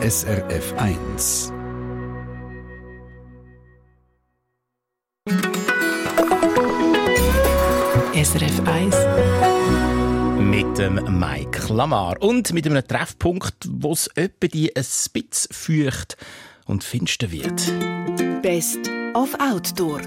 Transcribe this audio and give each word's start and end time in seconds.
SRF 0.00 0.74
1. 0.76 1.52
SRF 8.14 8.60
1 8.64 8.96
mit 10.38 10.78
dem 10.78 11.18
Mike 11.18 11.74
Lamar 11.74 12.14
und 12.22 12.52
mit 12.52 12.66
einem 12.66 12.86
Treffpunkt, 12.86 13.56
wo 13.68 13.90
es 13.90 14.06
etwa 14.14 14.46
die 14.46 14.68
ein 14.68 14.84
bisschen 14.84 15.50
feucht 15.50 16.16
und 16.66 16.84
finster 16.84 17.32
wird. 17.32 17.60
Best 18.40 18.88
of 19.14 19.34
Outdoor. 19.40 20.00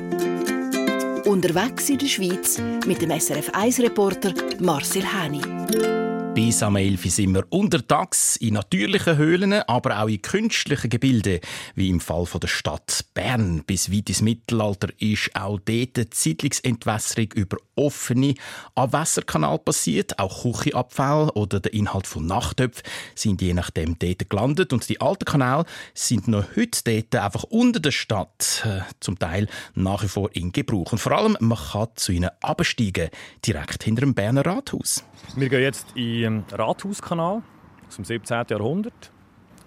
Unterwegs 1.25 1.89
in 1.89 1.97
der 1.97 2.07
Schweiz 2.07 2.61
mit 2.87 3.01
dem 3.01 3.11
SRF 3.11 3.49
1-Reporter 3.49 4.33
Marcel 4.61 5.03
Häni. 5.03 6.00
Bis 6.33 6.63
am 6.63 6.77
11 6.77 7.11
sind 7.11 7.33
wir 7.33 7.45
untertags 7.49 8.37
in 8.37 8.53
natürlichen 8.53 9.17
Höhlen, 9.17 9.51
aber 9.51 10.01
auch 10.01 10.07
in 10.07 10.21
künstlichen 10.21 10.89
Gebilden, 10.89 11.41
wie 11.75 11.89
im 11.89 11.99
Fall 11.99 12.25
der 12.41 12.47
Stadt 12.47 13.03
Bern. 13.13 13.63
Bis 13.67 13.91
weit 13.91 14.07
ins 14.07 14.21
Mittelalter 14.21 14.87
ist 14.97 15.31
auch 15.35 15.59
dort 15.59 15.97
die 15.97 16.07
Siedlungsentwässerung 16.09 17.33
über 17.33 17.57
offene 17.75 18.35
Abwässerkanal 18.75 19.59
passiert. 19.59 20.19
Auch 20.19 20.43
Küchenabfall 20.43 21.29
oder 21.31 21.59
der 21.59 21.73
Inhalt 21.73 22.07
von 22.07 22.25
Nachtöpfen 22.25 22.83
sind 23.13 23.41
je 23.41 23.53
nachdem 23.53 23.99
dort 23.99 24.29
gelandet. 24.29 24.71
Und 24.71 24.87
die 24.87 25.01
alten 25.01 25.25
Kanäle 25.25 25.65
sind 25.93 26.29
noch 26.29 26.45
heute 26.55 26.79
dort 26.85 27.23
einfach 27.23 27.43
unter 27.43 27.81
der 27.81 27.91
Stadt, 27.91 28.63
äh, 28.65 28.81
zum 29.01 29.19
Teil 29.19 29.47
nach 29.75 30.03
wie 30.03 30.07
vor 30.07 30.29
in 30.33 30.53
Gebrauch. 30.53 30.93
Und 30.93 30.99
vor 30.99 31.11
allem, 31.11 31.35
man 31.41 31.57
kann 31.57 31.89
zu 31.95 32.13
ihnen 32.13 32.29
absteigen, 32.41 33.09
direkt 33.45 33.83
hinter 33.83 34.01
dem 34.01 34.13
Berner 34.13 34.45
Rathaus. 34.45 35.03
Wir 35.35 35.49
gehen 35.49 35.61
jetzt 35.61 35.87
in 35.95 36.20
den 36.21 36.43
Rathauskanal 36.51 37.41
aus 37.87 37.95
dem 37.95 38.05
17. 38.05 38.45
Jahrhundert. 38.49 39.11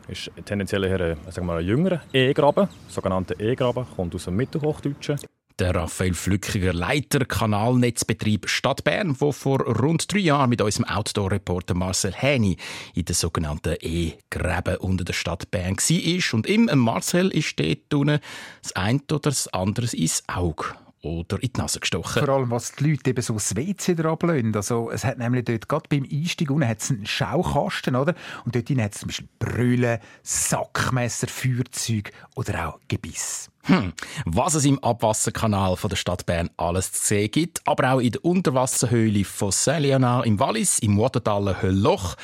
Das 0.06 0.18
ist 0.18 0.30
tendenziell 0.44 0.84
eher 0.84 1.00
ein, 1.00 1.50
ein 1.50 1.64
jüngerer 1.64 2.00
E-Graben, 2.12 2.68
sogenannter 2.88 3.40
E-Graben, 3.40 3.86
kommt 3.96 4.14
aus 4.14 4.24
dem 4.24 4.36
Mittelhochdeutschen. 4.36 5.18
Der 5.60 5.74
Raphael 5.74 6.14
Flückiger, 6.14 6.72
Leiter 6.72 7.24
Kanalnetzbetrieb 7.24 8.48
Stadt 8.48 8.82
Bern, 8.82 9.16
der 9.20 9.32
vor 9.32 9.60
rund 9.60 10.12
drei 10.12 10.18
Jahren 10.18 10.50
mit 10.50 10.60
unserem 10.60 10.86
Outdoor-Reporter 10.86 11.74
Marcel 11.74 12.12
Häni 12.12 12.56
in 12.94 13.04
der 13.04 13.14
sogenannten 13.14 13.76
E-Gräben 13.80 14.76
unter 14.78 15.04
der 15.04 15.12
Stadt 15.12 15.52
Bern 15.52 15.76
war. 15.76 16.34
Und 16.34 16.48
ihm, 16.48 16.68
Marcel, 16.74 17.28
ist 17.28 17.58
dort 17.60 18.20
das 18.62 18.72
eine 18.74 19.00
oder 19.08 19.20
das 19.20 19.46
andere 19.54 19.86
ins 19.96 20.24
Auge 20.26 20.74
oder 21.04 21.42
in 21.42 21.50
die 21.54 21.60
Nase 21.60 21.80
gestochen. 21.80 22.24
Vor 22.24 22.34
allem, 22.34 22.50
was 22.50 22.72
die 22.72 22.90
Leute 22.90 23.10
eben 23.10 23.22
so 23.22 23.34
das 23.34 23.54
WC 23.54 23.94
drablösen. 23.94 24.54
Also, 24.56 24.90
es 24.90 25.04
hat 25.04 25.18
nämlich 25.18 25.44
dort, 25.44 25.68
gerade 25.68 25.88
beim 25.88 26.06
Einstieg 26.10 26.50
unten, 26.50 26.66
hat's 26.66 26.90
einen 26.90 27.06
Schaukasten, 27.06 27.94
oder? 27.94 28.14
Und 28.44 28.54
dort 28.54 28.68
hat 28.70 28.94
es 28.94 29.00
zum 29.00 29.08
Beispiel 29.08 29.28
Brüllen, 29.38 29.98
Sackmesser, 30.22 31.28
Feuerzeug 31.28 32.12
oder 32.34 32.68
auch 32.68 32.80
Gebiss. 32.88 33.50
Hm. 33.64 33.92
Was 34.26 34.54
es 34.54 34.64
im 34.64 34.82
Abwasserkanal 34.82 35.76
von 35.76 35.88
der 35.88 35.96
Stadt 35.96 36.26
Bern 36.26 36.50
alles 36.56 36.92
zu 36.92 37.06
sehen 37.06 37.30
gibt, 37.30 37.66
aber 37.66 37.92
auch 37.92 38.00
in 38.00 38.12
der 38.12 38.24
Unterwasserhöhle 38.24 39.24
von 39.24 39.50
Saint-Léonard 39.50 40.24
im 40.24 40.38
Wallis, 40.38 40.78
im 40.80 40.98
Watertaler 40.98 41.62
Höllloch 41.62 42.16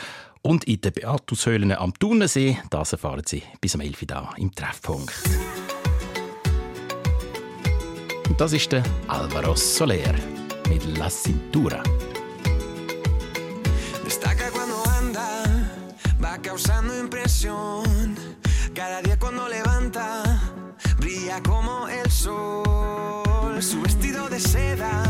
und 0.43 0.65
in 0.65 0.81
den 0.81 0.93
Beatushöhlen 0.93 1.73
am 1.73 1.95
Thunersee, 1.95 2.59
das 2.71 2.93
erfahren 2.93 3.23
Sie 3.27 3.43
bis 3.61 3.75
am 3.75 3.81
11. 3.81 4.03
Uhr 4.03 4.29
im 4.37 4.55
Treffpunkt. 4.55 5.13
Das 8.39 8.53
ist 8.53 8.73
der 8.73 8.83
Alvaro 9.09 9.55
Soler 9.55 10.15
mit 10.69 10.85
La 10.99 11.11
Cintura. 11.11 11.83
Destaca 14.05 14.51
cuando 14.51 14.83
anda, 14.99 15.45
va 16.23 16.39
causando 16.39 16.99
impresión. 16.99 18.17
Cada 18.75 19.03
día 19.03 19.19
cuando 19.19 19.49
levanta, 19.49 20.23
brilla 20.99 21.43
como 21.43 21.89
el 21.89 22.11
sol. 22.11 23.63
Su 23.63 23.83
vestido 23.83 24.29
de 24.29 24.41
seda 24.41 25.10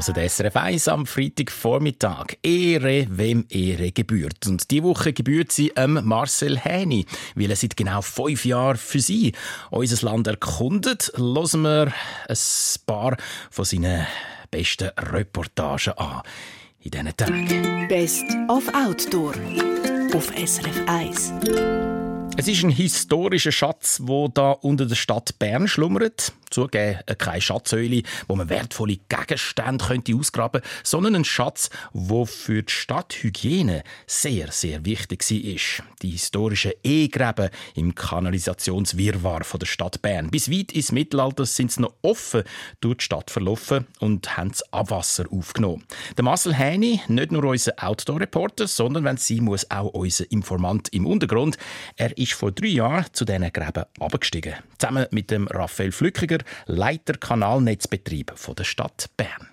hören 0.00 0.28
SRF 0.28 0.56
1 0.56 0.88
am 0.88 1.06
Freitagvormittag. 1.06 2.36
Ehre, 2.42 3.06
wem 3.08 3.46
Ehre 3.48 3.92
gebührt. 3.92 4.46
Und 4.46 4.70
diese 4.70 4.82
Woche 4.82 5.12
gebührt 5.12 5.52
sie 5.52 5.72
ähm, 5.76 6.00
Marcel 6.04 6.58
Häni, 6.58 7.06
weil 7.34 7.50
er 7.50 7.56
seit 7.56 7.76
genau 7.76 8.02
fünf 8.02 8.44
Jahren 8.44 8.76
für 8.76 9.00
sie 9.00 9.32
unser 9.70 10.04
Land 10.04 10.26
erkundet. 10.26 11.12
Hören 11.16 11.62
wir 11.62 11.92
ein 12.28 12.36
paar 12.86 13.16
von 13.50 13.64
seinen 13.64 14.06
besten 14.50 14.90
Reportagen 14.98 15.94
an 15.94 16.22
in 16.80 16.90
diesen 16.90 17.16
Tagen. 17.16 17.88
Best 17.88 18.24
of 18.48 18.68
Outdoor 18.74 19.34
auf 20.14 20.30
SRF 20.36 20.82
1. 20.86 21.85
Es 22.38 22.48
ist 22.48 22.64
ein 22.64 22.70
historischer 22.70 23.50
Schatz, 23.50 24.00
wo 24.02 24.28
da 24.28 24.50
unter 24.50 24.84
der 24.84 24.94
Stadt 24.94 25.38
Bern 25.38 25.66
schlummert. 25.66 26.34
Zugegeben, 26.50 27.00
äh, 27.06 27.14
keine 27.16 27.40
Schatzhöhle, 27.40 28.02
wo 28.28 28.36
man 28.36 28.48
wertvolle 28.48 28.98
Gegenstände 29.08 29.84
könnte 29.84 30.14
ausgraben 30.14 30.60
könnte, 30.60 30.78
sondern 30.84 31.16
ein 31.16 31.24
Schatz, 31.24 31.70
wo 31.92 32.24
für 32.24 32.62
die 32.62 32.72
Stadthygiene 32.72 33.82
sehr, 34.06 34.52
sehr 34.52 34.84
wichtig 34.84 35.28
war. 35.28 35.86
Die 36.02 36.10
historischen 36.10 36.72
E-Gräben 36.84 37.48
im 37.74 37.94
Kanalisationswirrwarr 37.94 39.42
der 39.58 39.66
Stadt 39.66 40.02
Bern. 40.02 40.30
Bis 40.30 40.50
weit 40.50 40.72
ins 40.72 40.92
Mittelalter 40.92 41.46
sind 41.46 41.72
sie 41.72 41.80
noch 41.80 41.94
offen 42.02 42.44
durch 42.80 42.98
die 42.98 43.04
Stadt 43.04 43.30
verlaufen 43.30 43.86
und 43.98 44.36
haben 44.36 44.50
das 44.50 44.72
Abwasser 44.72 45.24
aufgenommen. 45.32 45.84
Der 46.16 46.22
Marcel 46.22 46.54
Häni, 46.54 47.00
nicht 47.08 47.32
nur 47.32 47.44
unser 47.44 47.72
Outdoor-Reporter, 47.82 48.68
sondern 48.68 49.04
wenn 49.04 49.16
sie 49.16 49.40
muss 49.40 49.68
auch 49.70 49.94
unser 49.94 50.30
Informant 50.30 50.90
im 50.90 51.06
Untergrund. 51.06 51.56
Er 51.96 52.16
ist 52.16 52.25
vor 52.34 52.52
drei 52.52 52.68
Jahren 52.68 53.06
zu 53.12 53.24
diesen 53.24 53.52
Gräben 53.52 53.84
abgestiegen. 54.00 54.54
Zusammen 54.78 55.06
mit 55.10 55.30
dem 55.30 55.46
Raphael 55.48 55.92
Flückiger, 55.92 56.38
Leiter 56.66 57.14
Kanalnetzbetrieb 57.14 58.32
von 58.34 58.54
der 58.54 58.64
Stadt 58.64 59.10
Bern. 59.16 59.48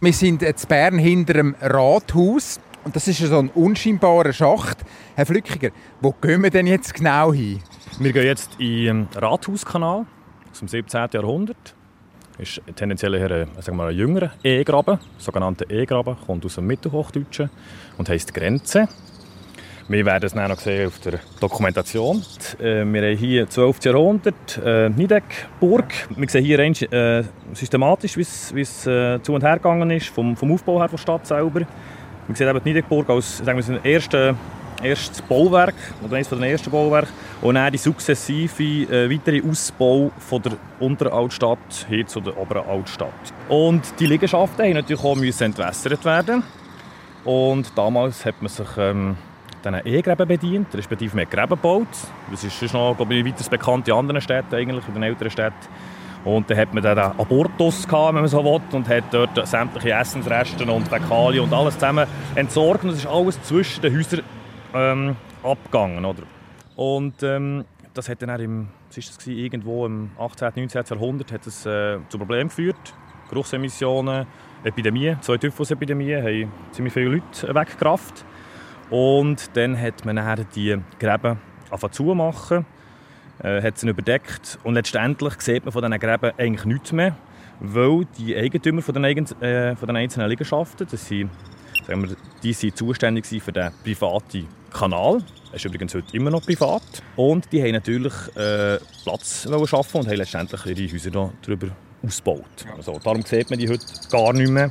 Wir 0.00 0.12
sind 0.12 0.42
jetzt 0.42 0.68
Bern 0.68 0.98
hinter 0.98 1.34
dem 1.34 1.54
Rathaus. 1.60 2.60
Und 2.84 2.96
das 2.96 3.06
ist 3.06 3.18
so 3.18 3.38
ein 3.38 3.48
unscheinbarer 3.50 4.32
Schacht. 4.32 4.78
Herr 5.14 5.26
Flückiger, 5.26 5.70
wo 6.00 6.12
gehen 6.12 6.42
wir 6.42 6.50
denn 6.50 6.66
jetzt 6.66 6.92
genau 6.94 7.32
hin? 7.32 7.62
Wir 8.00 8.12
gehen 8.12 8.24
jetzt 8.24 8.58
in 8.58 8.84
den 8.84 9.08
Rathauskanal 9.14 10.06
aus 10.50 10.58
dem 10.58 10.66
17. 10.66 11.08
Jahrhundert. 11.12 11.76
Ist 12.38 12.60
tendenziell 12.74 13.14
eher 13.14 13.30
ein, 13.30 13.48
sagen 13.60 13.76
wir 13.76 13.86
ein 13.86 13.96
jüngerer 13.96 14.32
E-Graben, 14.42 14.98
sogenannter 15.18 15.70
E-Graben, 15.70 16.16
kommt 16.26 16.44
aus 16.44 16.56
dem 16.56 16.66
Mittelhochdeutschen 16.66 17.50
und 17.98 18.08
heisst 18.08 18.34
Grenze. 18.34 18.88
Wir 19.88 20.06
werden 20.06 20.24
es 20.26 20.34
noch 20.34 20.58
sehen 20.58 20.86
auf 20.86 20.98
der 21.00 21.18
Dokumentation. 21.40 22.22
Äh, 22.60 22.84
Wir 22.84 23.02
haben 23.02 23.16
hier 23.16 23.48
12. 23.48 23.84
Jahrhundert, 23.84 24.58
äh, 24.64 24.88
Niedeckburg. 24.88 25.92
Wir 26.16 26.28
sehen 26.28 26.44
hier 26.44 26.58
äh, 26.60 27.24
systematisch, 27.52 28.16
wie 28.16 28.60
es- 28.60 28.86
äh, 28.86 29.20
zu 29.22 29.34
und 29.34 29.42
her 29.42 29.56
gegangen 29.56 29.90
ist, 29.90 30.06
vom, 30.08 30.36
vom 30.36 30.52
Aufbau 30.52 30.78
her 30.80 30.88
der 30.88 30.98
Stadt 30.98 31.26
selber. 31.26 31.60
Wir 32.28 32.36
sehen 32.36 32.48
eben 32.48 32.60
die 32.62 32.68
Niedeckburg 32.70 33.10
als 33.10 33.38
sagen 33.38 33.60
wir, 33.66 33.84
erste, 33.84 34.36
erstes 34.82 35.20
Bauwerk, 35.22 35.74
oder 36.04 36.14
eines 36.16 36.28
der 36.28 36.38
ersten 36.40 36.70
Bauwerke. 36.70 37.08
Und 37.42 37.56
dann 37.56 37.72
die 37.72 37.78
sukzessive 37.78 38.62
äh, 38.62 39.10
weitere 39.10 39.42
Ausbau 39.46 40.12
von 40.18 40.42
der 40.42 40.52
unteren 40.78 41.12
Altstadt 41.12 41.86
hin 41.88 42.06
zu 42.06 42.20
der 42.20 42.38
oberen 42.38 42.64
Altstadt. 42.68 43.12
Und 43.48 43.82
die 43.98 44.06
Liegenschaften 44.06 44.64
haben 44.64 44.74
natürlich 44.74 45.02
auch 45.02 45.16
entwässert 45.40 46.04
werden. 46.04 46.44
Und 47.24 47.76
damals 47.76 48.24
hat 48.24 48.40
man 48.40 48.48
sich 48.48 48.68
ähm, 48.78 49.16
diesen 49.64 49.86
E-Gräben 49.86 50.28
bedient, 50.28 50.74
respektive 50.74 51.14
mehr 51.16 51.26
Gräben 51.26 51.50
gebaut. 51.50 51.88
Das 52.30 52.44
ist 52.44 52.72
noch 52.72 52.96
glaube 52.96 53.14
ich, 53.14 53.24
weiter 53.24 53.48
bekannt 53.50 53.88
in 53.88 53.94
anderen 53.94 54.20
Städten, 54.20 54.54
eigentlich, 54.54 54.86
in 54.88 54.94
den 54.94 55.02
älteren 55.02 55.30
Städten. 55.30 55.68
Und 56.24 56.48
dann 56.48 56.56
hat 56.56 56.72
man 56.72 56.82
dann 56.82 56.96
den 56.96 57.20
Abortus 57.20 57.86
gehabt, 57.86 58.14
wenn 58.14 58.22
man 58.22 58.28
so 58.28 58.44
will, 58.44 58.60
und 58.72 58.88
hat 58.88 59.04
dort 59.10 59.46
sämtliche 59.46 59.90
Essensreste 59.90 60.64
und 60.70 60.86
Fäkalien 60.86 61.44
und 61.44 61.52
alles 61.52 61.74
zusammen 61.74 62.06
entsorgt. 62.34 62.84
Und 62.84 62.90
das 62.90 62.98
ist 62.98 63.06
alles 63.06 63.42
zwischen 63.42 63.82
den 63.82 63.96
Häusern 63.96 64.22
ähm, 64.74 65.16
abgegangen. 65.42 66.04
Oder? 66.04 66.22
Und 66.76 67.22
ähm, 67.22 67.64
das 67.92 68.08
hat 68.08 68.22
dann 68.22 68.40
im, 68.40 68.68
ist 68.94 69.08
das 69.08 69.18
gewesen, 69.18 69.38
irgendwo 69.38 69.84
im 69.86 70.10
18. 70.18 70.52
19. 70.54 70.84
Jahrhundert 70.90 71.32
hat 71.32 71.46
es, 71.46 71.66
äh, 71.66 71.98
zu 72.08 72.18
Problemen 72.18 72.48
geführt. 72.48 72.94
Geruchsemissionen, 73.28 74.26
Epidemie, 74.62 75.16
zwei 75.22 75.38
Typhusepidemien 75.38 76.22
haben 76.22 76.52
ziemlich 76.70 76.92
viele 76.92 77.16
Leute 77.16 77.54
weggerafft. 77.54 78.24
Und 78.92 79.56
dann 79.56 79.80
hat 79.80 80.04
man 80.04 80.16
dann 80.16 80.46
die 80.54 80.76
Gräben 81.00 81.38
angefangen 81.70 81.92
zu 81.94 82.02
machen, 82.14 82.66
äh, 83.42 83.62
hat 83.62 83.78
sie 83.78 83.88
überdeckt 83.88 84.58
und 84.64 84.74
letztendlich 84.74 85.40
sieht 85.40 85.64
man 85.64 85.72
von 85.72 85.82
diesen 85.82 85.98
Gräben 85.98 86.32
eigentlich 86.36 86.66
nichts 86.66 86.92
mehr, 86.92 87.16
weil 87.58 88.06
die 88.18 88.36
Eigentümer 88.36 88.82
von 88.82 88.94
den, 88.94 89.26
äh, 89.40 89.76
von 89.76 89.86
den 89.86 89.96
einzelnen 89.96 90.28
Liegenschaften, 90.28 90.86
das 90.90 91.08
sind, 91.08 91.30
sagen 91.86 92.06
wir, 92.06 92.16
die 92.42 92.52
sind 92.52 92.76
zuständig 92.76 93.24
für 93.42 93.50
den 93.50 93.70
privaten 93.82 94.46
Kanal. 94.70 95.22
Er 95.50 95.56
ist 95.56 95.64
übrigens 95.64 95.94
heute 95.94 96.14
immer 96.14 96.30
noch 96.30 96.42
privat. 96.42 96.82
Und 97.16 97.50
die 97.50 97.62
haben 97.62 97.72
natürlich 97.72 98.12
äh, 98.36 98.78
Platz 99.04 99.48
schaffen 99.66 100.00
und 100.00 100.06
haben 100.06 100.16
letztendlich 100.16 100.66
ihre 100.66 100.92
Häuser 100.92 101.30
darüber 101.40 101.68
ausgebaut. 102.04 102.66
Also, 102.76 102.98
darum 103.02 103.22
sieht 103.22 103.48
man 103.48 103.58
die 103.58 103.68
heute 103.70 103.86
gar 104.10 104.34
nicht 104.34 104.50
mehr. 104.50 104.70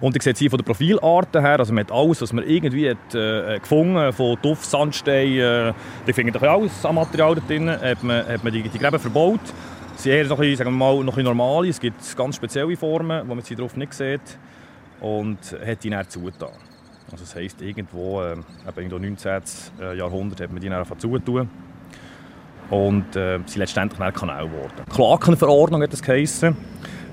Und 0.00 0.14
ich 0.14 0.22
sehe 0.22 0.32
hier 0.34 0.50
von 0.50 0.58
der 0.58 0.64
Profilarten 0.64 1.40
her, 1.40 1.58
also 1.58 1.72
man 1.72 1.84
hat 1.84 1.92
alles, 1.92 2.22
was 2.22 2.32
man 2.32 2.44
irgendwie 2.44 2.88
hat, 2.88 3.14
äh, 3.14 3.58
gefunden 3.58 4.12
von 4.12 4.40
Tuff, 4.40 4.64
Sandstein, 4.64 5.38
äh, 5.38 5.72
ich 6.06 6.14
finde 6.14 6.32
doch 6.32 6.42
alles 6.42 6.84
an 6.84 6.94
Material 6.94 7.34
da 7.34 7.40
drin, 7.40 7.68
hat 7.68 8.04
man, 8.04 8.26
hat 8.26 8.44
man 8.44 8.52
die, 8.52 8.62
die 8.62 8.78
Gräben 8.78 8.98
verbaut. 8.98 9.40
Sie 9.96 10.04
sind 10.04 10.12
eher 10.12 10.26
so 10.26 10.34
ein 10.34 10.40
bisschen, 10.40 10.56
sagen 10.56 10.70
wir 10.70 10.76
mal, 10.76 11.02
noch 11.02 11.16
ein 11.16 11.24
normale, 11.24 11.68
es 11.68 11.80
gibt 11.80 12.16
ganz 12.16 12.36
spezielle 12.36 12.76
Formen, 12.76 13.22
die 13.22 13.34
man 13.34 13.44
hier 13.44 13.56
drauf 13.56 13.76
nicht 13.76 13.92
sieht 13.92 14.20
und 15.00 15.38
hat 15.66 15.82
die 15.82 15.90
dann 15.90 16.08
zugetan. 16.08 16.50
Also 17.10 17.24
das 17.24 17.34
heisst, 17.34 17.60
irgendwo, 17.60 18.22
äh, 18.22 18.34
im 18.34 18.88
19. 18.88 19.42
Jahrhundert 19.96 20.40
hat 20.40 20.52
man 20.52 20.60
die 20.60 20.68
dann 20.68 20.86
zutun 20.98 21.48
und 22.70 23.16
äh, 23.16 23.38
sind 23.46 23.56
letztendlich 23.56 23.98
dann 23.98 24.12
Kanal 24.12 24.46
geworden. 24.46 24.84
Klakenverordnung 24.94 25.82
hat 25.82 25.92
das 25.92 26.02
geheissen, 26.02 26.56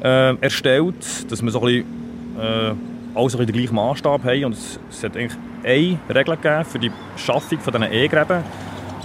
äh, 0.03 0.35
erstellt, 0.35 1.31
dass 1.31 1.41
man 1.41 1.51
so 1.51 1.61
ein 1.61 1.65
bisschen 1.65 2.04
äh, 2.37 2.41
alle 2.41 2.75
so 3.13 3.19
ein 3.19 3.25
bisschen 3.25 3.45
den 3.47 3.55
gleichen 3.55 3.75
Maßstab 3.75 4.23
haben. 4.23 4.45
Und 4.45 4.53
es, 4.53 4.79
es 4.89 5.03
hat 5.03 5.15
eigentlich 5.15 5.37
eine 5.63 5.97
Regel 6.09 6.35
gegeben 6.35 6.65
für 6.65 6.79
die 6.79 6.91
Schaffung 7.17 7.59
von 7.59 7.73
diesen 7.73 7.91
E-Gräben. 7.91 8.43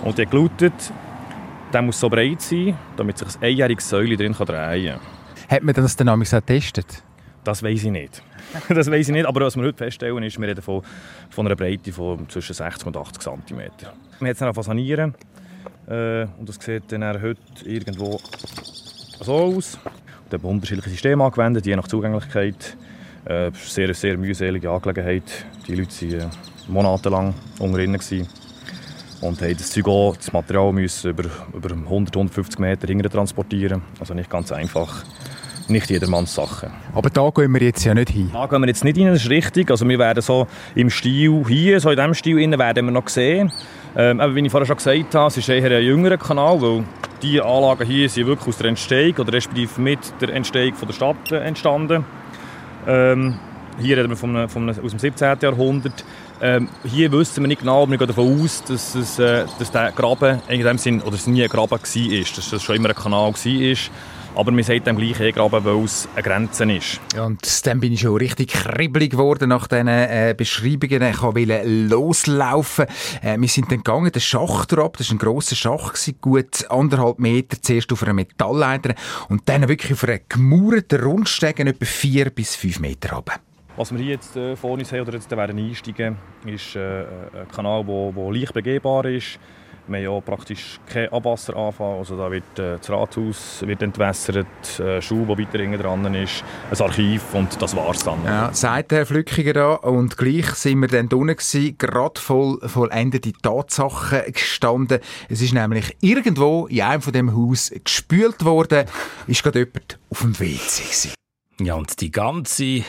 Und 0.05 0.19
die 0.19 0.23
hat 0.23 0.31
gelautet, 0.31 0.93
der 1.73 1.83
muss 1.83 2.01
so 2.01 2.09
breit 2.09 2.41
sein, 2.41 2.77
damit 2.97 3.19
sich 3.19 3.29
ein 3.37 3.43
einjähriges 3.43 3.89
Säule 3.89 4.17
drin 4.17 4.33
drehen 4.33 4.99
kann. 4.99 5.01
Hat 5.49 5.63
man 5.63 5.75
das 5.75 5.97
dann 5.97 6.09
auch 6.09 6.19
getestet? 6.19 7.03
Das 7.45 7.63
weiß 7.63 7.85
ich 7.85 7.91
nicht. 7.91 8.23
das 8.69 8.91
weiß 8.91 9.09
ich 9.09 9.13
nicht, 9.13 9.27
aber 9.27 9.41
was 9.43 9.57
wir 9.57 9.65
heute 9.65 9.79
feststellen 9.79 10.23
ist, 10.23 10.39
wir 10.39 10.49
reden 10.49 10.63
von, 10.63 10.83
von 11.31 11.47
einer 11.47 11.57
Breite 11.57 11.93
von 11.93 12.29
zwischen 12.29 12.55
60 12.55 12.87
und 12.87 12.97
80 12.97 13.23
cm. 13.23 13.49
Wir 13.49 13.59
haben 13.59 14.27
angefangen 14.27 14.55
zu 14.55 14.63
sanieren 14.63 15.15
äh, 15.89 16.27
und 16.39 16.49
das 16.49 16.57
sieht 16.57 16.93
dann 16.93 17.21
heute 17.21 17.41
irgendwo 17.65 18.21
so 19.21 19.35
aus. 19.35 19.79
Und 20.25 20.33
haben 20.33 20.45
unterschiedliche 20.49 20.91
Systeme 20.91 21.25
angewendet, 21.25 21.67
je 21.67 21.77
nach 21.77 21.89
Zugänglichkeit. 21.89 22.77
Äh, 23.25 23.51
sehr, 23.55 23.93
sehr 23.95 24.17
mühselige 24.17 24.71
Angelegenheit. 24.71 25.45
Die 25.67 25.75
Leute 25.75 26.19
waren 26.19 26.31
äh, 26.31 26.73
monatelang 26.73 27.35
unter 27.59 27.79
ihnen. 27.79 28.01
Und 29.21 29.43
haben 29.43 29.57
das 29.57 29.71
Zeug 29.71 29.87
auch, 29.87 30.17
das 30.17 30.33
Material 30.33 30.73
müssen 30.73 31.11
über, 31.11 31.25
über 31.53 31.75
100, 31.75 32.17
150 32.17 32.59
Meter 32.59 32.87
hinterher 32.87 33.11
transportieren. 33.11 33.83
Also 33.99 34.15
nicht 34.15 34.31
ganz 34.31 34.51
einfach. 34.51 35.05
Nicht 35.69 35.91
jedermanns 35.91 36.35
Sache. 36.35 36.71
Aber 36.95 37.11
da 37.11 37.31
gehen 37.31 37.53
wir 37.53 37.63
jetzt 37.63 37.85
ja 37.85 37.95
nicht 37.95 38.11
hin. 38.11 38.31
Da 38.33 38.47
gehen 38.47 38.61
wir 38.61 38.69
jetzt 38.69 38.83
nicht 38.83 38.99
rein, 38.99 39.07
das 39.07 39.23
ist 39.23 39.31
richtig. 39.31 39.71
Also 39.71 39.87
wir 39.87 39.99
werden 39.99 40.23
so 40.23 40.47
im 40.75 40.91
Stil 40.91 41.45
hier, 41.47 41.79
so 41.79 41.91
in 41.91 41.97
diesem 41.97 42.15
Stil 42.15 42.39
innen, 42.41 42.59
werden 42.59 42.87
wir 42.87 42.93
noch 42.93 43.09
sehen. 43.09 43.53
Ähm, 43.97 44.21
aber 44.21 44.35
wie 44.35 44.41
ich 44.41 44.51
vorher 44.51 44.67
schon 44.67 44.77
gesagt 44.77 45.15
habe, 45.15 45.29
es 45.29 45.37
ist 45.37 45.49
eher 45.49 45.71
ein 45.71 45.85
jüngerer 45.85 46.17
Kanal, 46.17 46.61
weil 46.61 46.85
die 47.23 47.41
Anlagen 47.41 47.87
hier 47.87 48.09
sind 48.09 48.27
wirklich 48.27 48.49
aus 48.49 48.57
der 48.57 48.67
Entstehung 48.67 49.15
oder 49.19 49.33
respektive 49.33 49.81
mit 49.81 49.99
der 50.21 50.31
Entstehung 50.31 50.75
von 50.75 50.89
der 50.89 50.95
Stadt 50.95 51.33
entstanden. 51.33 52.05
Ähm, 52.87 53.39
hier 53.81 53.97
reden 53.97 54.11
wir 54.11 54.17
von 54.17 54.37
einem, 54.37 54.49
aus 54.49 54.91
dem 54.91 54.99
17. 54.99 55.39
Jahrhundert. 55.41 56.05
Ähm, 56.43 56.69
hier 56.85 57.13
wissen 57.13 57.43
wir 57.43 57.49
nicht 57.49 57.61
genau, 57.61 57.83
aber 57.83 57.93
wir 57.93 57.99
gehen 57.99 58.09
davon 58.09 58.43
aus, 58.43 58.63
dass, 58.65 58.95
es, 58.95 59.19
äh, 59.19 59.45
dass 59.59 59.71
der 59.71 59.93
Graben 59.93 60.41
in 60.49 60.63
dem 60.63 60.79
Sinn, 60.79 61.03
oder 61.03 61.15
es 61.15 61.27
nie 61.27 61.43
ein 61.43 61.49
Graben 61.49 61.71
war, 61.71 61.79
dass 61.79 62.53
es 62.53 62.63
schon 62.63 62.77
immer 62.77 62.89
ein 62.89 62.95
Kanal 62.95 63.33
war. 63.33 63.77
Aber 64.37 64.53
wir 64.57 64.63
sagen 64.63 64.85
dem 64.85 64.97
gleich 64.97 65.21
E-Graben, 65.21 65.65
weil 65.65 65.85
es 65.85 66.09
eine 66.15 66.23
Grenze 66.23 66.65
ist. 66.73 67.01
Ja, 67.15 67.25
und 67.25 67.67
dann 67.67 67.81
bin 67.81 67.93
ich 67.93 68.01
schon 68.01 68.17
richtig 68.17 68.49
kribbelig 68.49 69.11
geworden 69.11 69.49
nach 69.49 69.67
diesen 69.67 69.89
äh, 69.89 70.35
Beschreibungen. 70.37 71.03
Ich 71.03 71.21
wollte 71.21 71.63
loslaufen. 71.65 72.87
Äh, 73.23 73.39
wir 73.39 73.49
sind 73.49 73.71
dann 73.73 73.79
gegangen, 73.79 74.13
den 74.13 74.21
Schacht 74.21 74.73
ab. 74.79 74.97
Das 74.99 75.09
war 75.09 75.17
ein 75.17 75.19
grosser 75.19 75.57
Schacht, 75.57 75.95
gewesen, 75.95 76.19
gut 76.21 76.71
anderthalb 76.71 77.19
Meter. 77.19 77.61
Zuerst 77.61 77.93
auf 77.93 78.03
einer 78.05 78.13
Metallleiter 78.13 78.95
und 79.29 79.49
dann 79.49 79.69
wirklich 79.69 79.93
auf 79.93 80.05
einer 80.05 80.21
gemauerten 80.29 81.01
Rundstege 81.01 81.65
etwa 81.65 81.85
vier 81.85 82.31
bis 82.31 82.55
fünf 82.55 82.79
Meter 82.79 83.15
runter. 83.15 83.35
Was 83.77 83.93
wir 83.93 83.99
hier 83.99 84.11
jetzt 84.11 84.37
äh, 84.37 84.57
vor 84.57 84.73
uns 84.73 84.93
haben, 84.93 85.03
oder 85.03 85.15
jetzt 85.15 85.31
werden 85.31 85.59
einsteigen, 85.59 86.17
ist 86.45 86.77
äh, 86.77 87.01
ein 87.01 87.49
Kanal, 87.55 87.85
der 87.85 88.33
leicht 88.33 88.55
begehbar 88.55 89.05
ist. 89.07 89.39
Wir 89.91 90.07
haben 90.07 90.15
ja 90.15 90.21
praktisch 90.21 90.79
kein 90.87 91.13
Abwasseranfall. 91.13 91.99
Also 91.99 92.17
da 92.17 92.31
wird 92.31 92.59
äh, 92.61 92.79
das 92.79 92.89
Rathaus 92.89 93.67
wird 93.67 93.83
entwässert, 93.83 94.47
äh, 94.79 95.03
Schule, 95.03 95.35
die 95.35 95.43
weiter 95.43 95.59
hinten 95.59 95.83
dran 95.83 96.15
ist, 96.15 96.45
ein 96.71 96.81
Archiv 96.81 97.35
und 97.35 97.61
das 97.61 97.75
war 97.75 97.91
es 97.91 98.05
dann. 98.05 98.25
Ja, 98.25 98.53
sagt 98.53 98.93
Herr 98.93 99.05
Flückiger 99.05 99.53
da. 99.53 99.75
Und 99.75 100.17
gleich 100.17 100.47
sind 100.55 100.81
wir 100.81 100.87
dann 100.87 101.09
unten 101.13 101.37
gewesen, 101.37 101.77
gerade 101.77 102.21
voll 102.21 102.61
vollendete 102.69 103.33
Tatsachen 103.33 104.33
gestanden. 104.33 105.01
Es 105.29 105.43
ist 105.43 105.55
nämlich 105.55 105.97
irgendwo 106.01 106.69
in 106.69 106.83
einem 106.83 107.03
von 107.03 107.13
dem 107.13 107.35
Haus 107.35 107.73
gespült 107.83 108.45
worden, 108.45 108.85
ist 109.27 109.43
gerade 109.43 109.59
jemand 109.59 109.99
auf 110.09 110.21
dem 110.21 110.39
WC 110.39 110.85
gewesen. 110.85 111.15
Ja, 111.63 111.75
und 111.75 112.01
die 112.01 112.11
ganze 112.11 112.65
äh, 112.65 112.85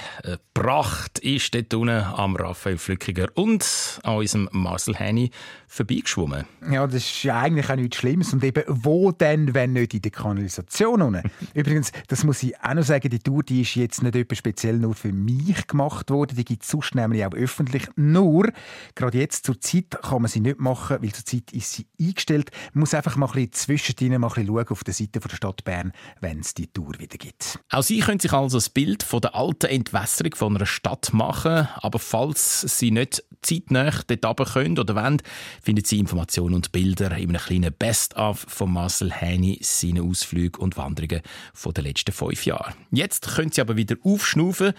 Pracht 0.53 1.19
ist 1.19 1.53
dort 1.53 1.73
unten 1.73 1.89
am 1.89 2.37
Raphael 2.37 2.77
Flückiger 2.77 3.27
und 3.33 3.99
an 4.03 4.15
unserem 4.15 4.47
Marcel 4.53 4.95
Henny 4.95 5.29
vorbeigeschwommen. 5.71 6.43
Ja, 6.69 6.85
das 6.85 6.95
ist 6.95 7.25
eigentlich 7.27 7.69
auch 7.69 7.77
nichts 7.77 7.95
Schlimmes. 7.95 8.33
Und 8.33 8.43
eben, 8.43 8.61
wo 8.67 9.13
denn, 9.13 9.53
wenn 9.53 9.71
nicht 9.71 9.93
in 9.93 10.01
der 10.01 10.11
Kanalisation 10.11 11.01
unten? 11.01 11.31
Übrigens, 11.53 11.93
das 12.09 12.25
muss 12.25 12.43
ich 12.43 12.59
auch 12.61 12.73
noch 12.73 12.83
sagen, 12.83 13.09
die 13.09 13.19
Tour 13.19 13.41
die 13.41 13.61
ist 13.61 13.75
jetzt 13.75 14.03
nicht 14.03 14.17
etwa 14.17 14.35
speziell 14.35 14.77
nur 14.77 14.95
für 14.95 15.13
mich 15.13 15.67
gemacht 15.67 16.09
worden. 16.09 16.35
Die 16.35 16.43
gibt 16.43 16.63
es 16.63 16.69
sonst 16.69 16.93
nämlich 16.93 17.25
auch 17.25 17.33
öffentlich. 17.33 17.87
Nur, 17.95 18.51
gerade 18.95 19.17
jetzt 19.17 19.45
zur 19.45 19.61
Zeit 19.61 19.97
kann 20.01 20.21
man 20.21 20.29
sie 20.29 20.41
nicht 20.41 20.59
machen, 20.59 20.97
weil 21.01 21.13
zur 21.13 21.23
Zeit 21.23 21.53
ist 21.53 21.71
sie 21.71 21.87
eingestellt. 21.97 22.51
Man 22.73 22.81
muss 22.81 22.93
einfach 22.93 23.15
mal 23.15 23.27
ein 23.27 23.31
bisschen 23.31 23.53
zwischendrin 23.53 24.19
mal 24.19 24.27
ein 24.27 24.33
bisschen 24.33 24.47
schauen 24.47 24.67
auf 24.67 24.83
der 24.83 24.93
Seite 24.93 25.21
der 25.21 25.35
Stadt 25.35 25.63
Bern, 25.63 25.93
wenn 26.19 26.41
es 26.41 26.53
die 26.53 26.67
Tour 26.67 26.99
wieder 26.99 27.17
gibt. 27.17 27.59
Auch 27.69 27.81
Sie 27.81 28.01
können 28.01 28.19
sich 28.19 28.33
also 28.33 28.57
das 28.57 28.69
Bild 28.69 29.03
von 29.03 29.21
der 29.21 29.35
alten 29.35 29.67
Entwässerung 29.67 30.35
von 30.35 30.57
einer 30.57 30.65
Stadt 30.65 31.13
machen, 31.13 31.69
aber 31.75 31.99
falls 31.99 32.59
Sie 32.77 32.91
nicht 32.91 33.23
zeitnah 33.41 33.91
dort 34.07 34.25
runter 34.25 34.45
können 34.45 34.77
oder 34.77 34.95
wollen, 34.95 35.21
finden 35.61 35.85
Sie 35.85 35.99
Informationen 35.99 36.55
und 36.55 36.71
Bilder 36.71 37.15
in 37.17 37.29
einem 37.29 37.41
kleinen 37.41 37.73
Best-of 37.73 38.45
von 38.47 38.73
Marcel 38.73 39.11
Häni, 39.11 39.59
seinen 39.61 40.09
Ausflügen 40.09 40.61
und 40.61 40.77
Wanderungen 40.77 41.21
von 41.53 41.73
den 41.73 41.85
letzten 41.85 42.11
fünf 42.11 42.45
Jahren. 42.45 42.73
Jetzt 42.91 43.35
können 43.35 43.51
Sie 43.51 43.61
aber 43.61 43.77
wieder 43.77 43.95
aufschnaufen. 44.03 44.73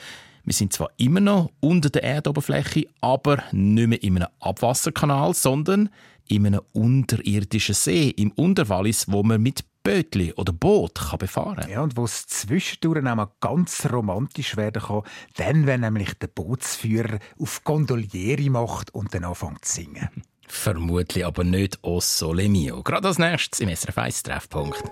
Wir 0.45 0.55
sind 0.55 0.73
zwar 0.73 0.91
immer 0.97 1.21
noch 1.21 1.53
unter 1.61 1.89
der 1.89 2.03
Erdoberfläche, 2.03 2.89
aber 3.01 3.45
nicht 3.53 3.89
mehr 3.89 4.03
in 4.03 4.17
einem 4.17 4.29
Abwasserkanal, 4.41 5.35
sondern 5.35 5.89
in 6.29 6.47
einem 6.47 6.63
unterirdischen 6.73 7.75
See 7.75 8.09
im 8.11 8.33
Unterwallis, 8.33 9.07
wo 9.09 9.23
man 9.23 9.41
mit 9.41 9.65
Bötli 9.83 10.33
oder 10.35 10.53
Boot 10.53 10.95
kann 10.95 11.19
befahren 11.19 11.57
kann. 11.57 11.71
Ja, 11.71 11.83
und 11.83 11.97
wo 11.97 12.05
es 12.05 12.27
zwischendurch 12.27 13.05
auch 13.05 13.15
mal 13.15 13.31
ganz 13.41 13.87
romantisch 13.91 14.57
werden 14.57 14.83
kann, 14.83 15.03
dann, 15.37 15.67
wenn 15.67 15.81
nämlich 15.81 16.15
der 16.15 16.29
Bootsführer 16.29 17.19
auf 17.39 17.65
Gondolieri 17.65 18.49
macht 18.49 18.95
und 18.95 19.13
dann 19.15 19.25
anfängt 19.25 19.65
zu 19.65 19.75
singen. 19.83 20.09
Vermutlich 20.47 21.25
aber 21.25 21.45
nicht 21.45 21.79
«O 21.83 22.01
Sole 22.01 22.49
Mio». 22.49 22.83
Gerade 22.83 23.09
als 23.09 23.19
nächstes 23.19 23.61
im 23.61 23.75
SRF 23.75 23.99
1 23.99 24.23
Treffpunkt. 24.23 24.83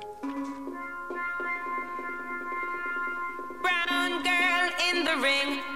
brown 3.63 4.23
girl 4.23 4.71
in 4.91 5.05
the 5.05 5.17
ring. 5.23 5.70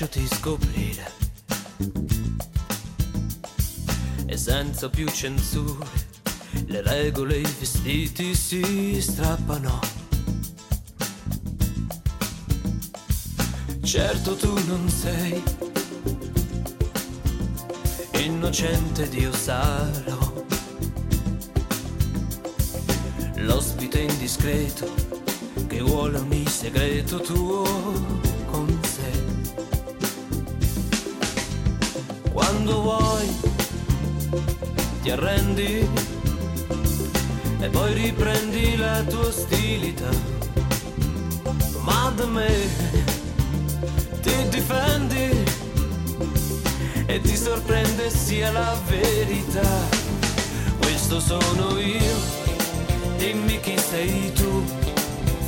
Lasciati 0.00 0.26
scoprire. 0.34 1.12
E 4.24 4.34
senza 4.34 4.88
più 4.88 5.06
censure, 5.10 5.86
le 6.68 6.80
regole 6.80 7.34
e 7.34 7.40
i 7.40 7.54
vestiti 7.58 8.34
si 8.34 8.98
strappano. 8.98 9.78
Certo 13.82 14.36
tu 14.36 14.66
non 14.66 14.88
sei 14.88 15.42
innocente 18.22 19.06
Dio 19.08 19.32
sarò 19.34 20.44
L'ospite 23.34 23.98
indiscreto 24.00 24.94
che 25.66 25.80
vuole 25.82 26.16
ogni 26.16 26.46
segreto 26.46 27.20
tuo 27.20 27.64
con 28.50 28.78
Quando 32.32 32.80
vuoi 32.82 33.28
ti 35.02 35.10
arrendi 35.10 35.88
e 37.60 37.68
poi 37.68 37.92
riprendi 37.94 38.76
la 38.76 39.02
tua 39.02 39.26
ostilità 39.26 40.08
ma 41.82 42.12
da 42.14 42.26
me 42.26 42.48
ti 44.22 44.48
difendi 44.48 45.44
e 47.06 47.20
ti 47.20 47.36
sorprende 47.36 48.08
sia 48.10 48.52
la 48.52 48.76
verità. 48.86 49.68
Questo 50.78 51.18
sono 51.18 51.78
io, 51.78 52.16
dimmi 53.16 53.58
chi 53.60 53.76
sei 53.78 54.32
tu, 54.32 54.64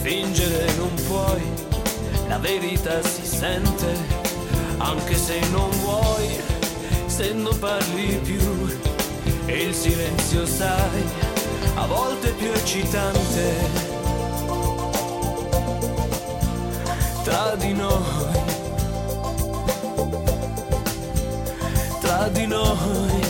fingere 0.03 0.73
non 0.77 0.93
puoi, 1.07 1.43
la 2.26 2.39
verità 2.39 3.00
si 3.02 3.25
sente, 3.25 3.97
anche 4.78 5.17
se 5.17 5.39
non 5.50 5.71
vuoi, 5.83 6.41
se 7.13 7.33
non 7.35 7.59
parli 7.59 8.19
più, 8.23 8.41
e 9.45 9.63
il 9.65 9.75
silenzio 9.75 10.47
sai, 10.47 11.03
a 11.75 11.87
volte 11.87 12.31
più 12.31 12.51
eccitante. 12.51 13.91
Tra 17.23 17.55
di 17.57 17.73
noi 17.75 18.33
tra 22.01 22.29
di 22.29 22.47
noi. 22.47 23.22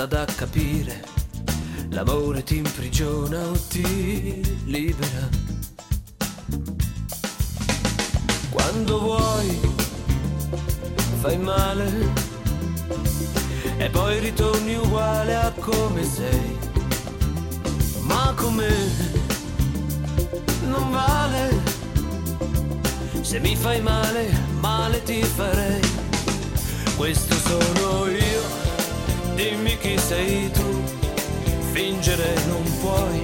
Resta 0.00 0.16
da 0.16 0.24
capire, 0.24 1.04
l'amore 1.90 2.42
ti 2.42 2.56
imprigiona 2.56 3.38
o 3.48 3.52
ti 3.68 4.40
libera. 4.64 5.28
Quando 8.48 8.98
vuoi, 8.98 9.60
fai 11.20 11.36
male 11.36 11.92
e 13.76 13.90
poi 13.90 14.20
ritorni 14.20 14.74
uguale 14.76 15.34
a 15.36 15.52
come 15.60 16.02
sei. 16.04 16.58
Ma 18.00 18.32
come 18.36 18.68
non 20.66 20.90
vale 20.90 21.62
se 23.20 23.38
mi 23.38 23.54
fai 23.54 23.82
male, 23.82 24.30
male 24.60 25.02
ti 25.02 25.22
farei. 25.22 25.82
Questo 26.96 27.34
sono 27.34 28.06
io, 28.06 28.42
dimmi 29.40 29.78
chi 29.78 29.98
sei 29.98 30.50
tu. 30.50 30.68
Fingere 31.72 32.34
non 32.46 32.62
puoi, 32.80 33.22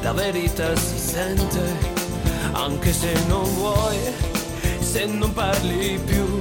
la 0.00 0.12
verità 0.12 0.74
si 0.74 0.98
sente, 0.98 1.62
anche 2.52 2.92
se 2.92 3.12
non 3.26 3.44
vuoi, 3.54 3.98
se 4.80 5.04
non 5.04 5.32
parli 5.32 6.00
più. 6.06 6.38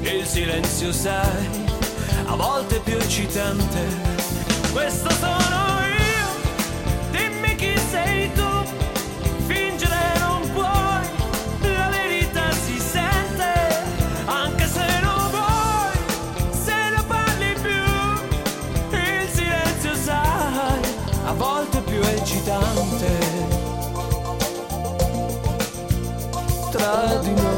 Il 0.00 0.24
silenzio 0.26 0.92
sai, 0.92 1.46
a 2.26 2.34
volte 2.34 2.76
è 2.76 2.80
più 2.80 2.96
eccitante. 2.96 3.80
Questo 4.72 5.10
sono 5.10 5.60
io, 6.16 6.28
dimmi 7.12 7.54
chi 7.54 7.74
sei 7.90 8.32
tu. 8.32 8.57
Adina 26.88 27.57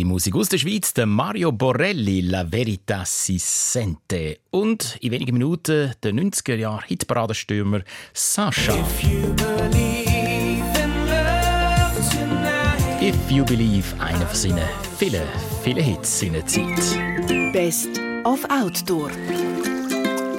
Stimmungsvolle 0.00 0.04
Musik 0.04 0.34
aus 0.34 0.48
der 0.48 0.58
Schweiz, 0.58 0.94
der 0.94 1.06
Mario 1.06 1.52
Borelli, 1.52 2.20
La 2.22 2.42
Verità 2.42 3.04
si 3.04 3.38
sente. 3.38 4.38
Und 4.50 4.96
in 5.00 5.12
wenigen 5.12 5.32
Minuten 5.32 5.92
der 6.02 6.12
90er 6.12 6.56
Jahre 6.56 6.82
Hitparadenstürmer 6.86 7.82
Sascha. 8.12 8.74
If 8.74 9.02
you 9.02 9.34
believe 9.34 10.64
in 10.78 11.06
love 11.06 11.94
tonight. 12.10 13.02
If 13.02 13.30
You 13.30 13.44
Believe, 13.44 13.86
einer 13.98 14.26
von 14.26 14.36
seinen 14.36 14.68
vielen, 14.98 15.22
vielen 15.62 15.84
Hits 15.84 16.22
in 16.22 16.32
der 16.34 16.46
Zeit. 16.46 17.52
Best 17.52 18.00
of 18.24 18.44
Outdoor. 18.50 19.10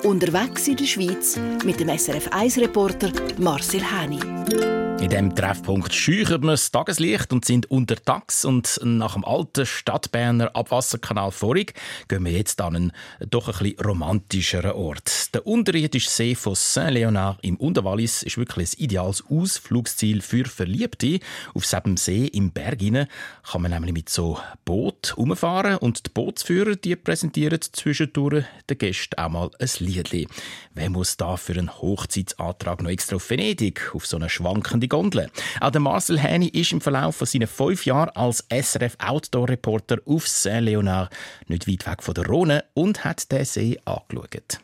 Unterwegs 0.04 0.68
in 0.68 0.76
der 0.76 0.86
Schweiz 0.86 1.40
mit 1.64 1.80
dem 1.80 1.90
SRF 1.90 2.28
1-Reporter 2.30 3.12
Marcel 3.38 3.82
Häni. 3.82 4.81
In 5.02 5.10
diesem 5.10 5.36
Treffpunkt 5.36 5.96
scheuchen 5.96 6.44
wir 6.44 6.52
das 6.52 6.70
Tageslicht 6.70 7.34
und 7.34 7.44
sind 7.44 7.72
untertags. 7.72 8.46
Und 8.46 8.80
nach 8.84 9.14
dem 9.16 9.26
alten 9.26 9.66
Stadtberner 9.66 10.56
Abwasserkanal 10.56 11.32
vorig 11.32 11.74
gehen 12.08 12.24
wir 12.24 12.32
jetzt 12.32 12.62
an 12.62 12.76
einen 12.76 12.92
doch 13.20 13.48
ein 13.48 13.58
bisschen 13.58 13.84
romantischeren 13.84 14.74
Ort. 14.74 15.34
Der 15.34 15.48
unterirdische 15.48 16.08
See 16.08 16.36
von 16.36 16.54
Saint-Léonard 16.54 17.40
im 17.42 17.56
Unterwallis 17.56 18.22
ist 18.22 18.38
wirklich 18.38 18.74
ein 18.74 18.84
ideales 18.84 19.24
Ausflugsziel 19.28 20.22
für 20.22 20.46
Verliebte. 20.46 21.20
Auf 21.56 21.64
diesem 21.64 21.98
See 21.98 22.28
im 22.28 22.52
Berg 22.52 22.80
hinein 22.80 23.08
kann 23.50 23.64
man 23.64 23.72
nämlich 23.72 23.94
mit 23.94 24.10
so 24.10 24.38
Boot 24.66 25.16
rumfahren 25.18 25.78
und 25.78 26.06
die 26.06 26.12
Bootsführer 26.12 26.76
die 26.76 26.96
präsentieren 26.96 27.60
zwischendurch 27.60 28.46
den 28.70 28.78
Gästen 28.78 29.18
auch 29.18 29.30
mal 29.30 29.50
ein 29.60 29.70
Liedli. 29.80 30.28
Wer 30.76 30.92
muss 30.92 31.18
da 31.18 31.38
für 31.38 31.54
einen 31.54 31.76
Hochzeitsantrag 31.82 32.84
noch 32.84 32.92
extra 32.92 33.16
auf 33.16 33.28
Venedig 33.32 33.96
auf 33.96 34.06
so 34.06 34.18
eine 34.18 34.30
schwankende 34.30 34.91
Gondel? 34.92 35.32
Auch 35.62 35.72
der 35.72 35.80
Marcel 35.80 36.20
Häni 36.20 36.50
ist 36.50 36.74
im 36.74 36.82
Verlauf 36.82 37.16
von 37.16 37.26
seinen 37.26 37.48
fünf 37.48 37.86
Jahren 37.86 38.10
als 38.10 38.46
SRF 38.52 38.98
Outdoor 39.00 39.48
Reporter 39.48 40.00
auf 40.06 40.28
Saint-Léonard 40.28 41.10
nicht 41.48 41.66
weit 41.66 41.88
weg 41.88 42.04
von 42.04 42.14
der 42.14 42.26
Rhone 42.26 42.66
und 42.74 43.06
hat 43.06 43.32
den 43.32 43.46
See 43.46 43.80
angeschaut. 43.86 44.60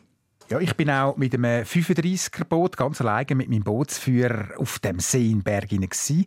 Ja, 0.50 0.58
ich 0.60 0.74
bin 0.76 0.90
auch 0.90 1.14
mit 1.18 1.34
einem 1.34 1.62
35er-Boot 1.62 2.78
ganz 2.78 3.02
alleine 3.02 3.34
mit 3.34 3.50
meinem 3.50 3.64
Bootsführer 3.64 4.58
auf 4.58 4.78
dem 4.78 4.98
See 4.98 5.30
in 5.30 5.42
Berg 5.42 5.68
gsi. 5.68 6.24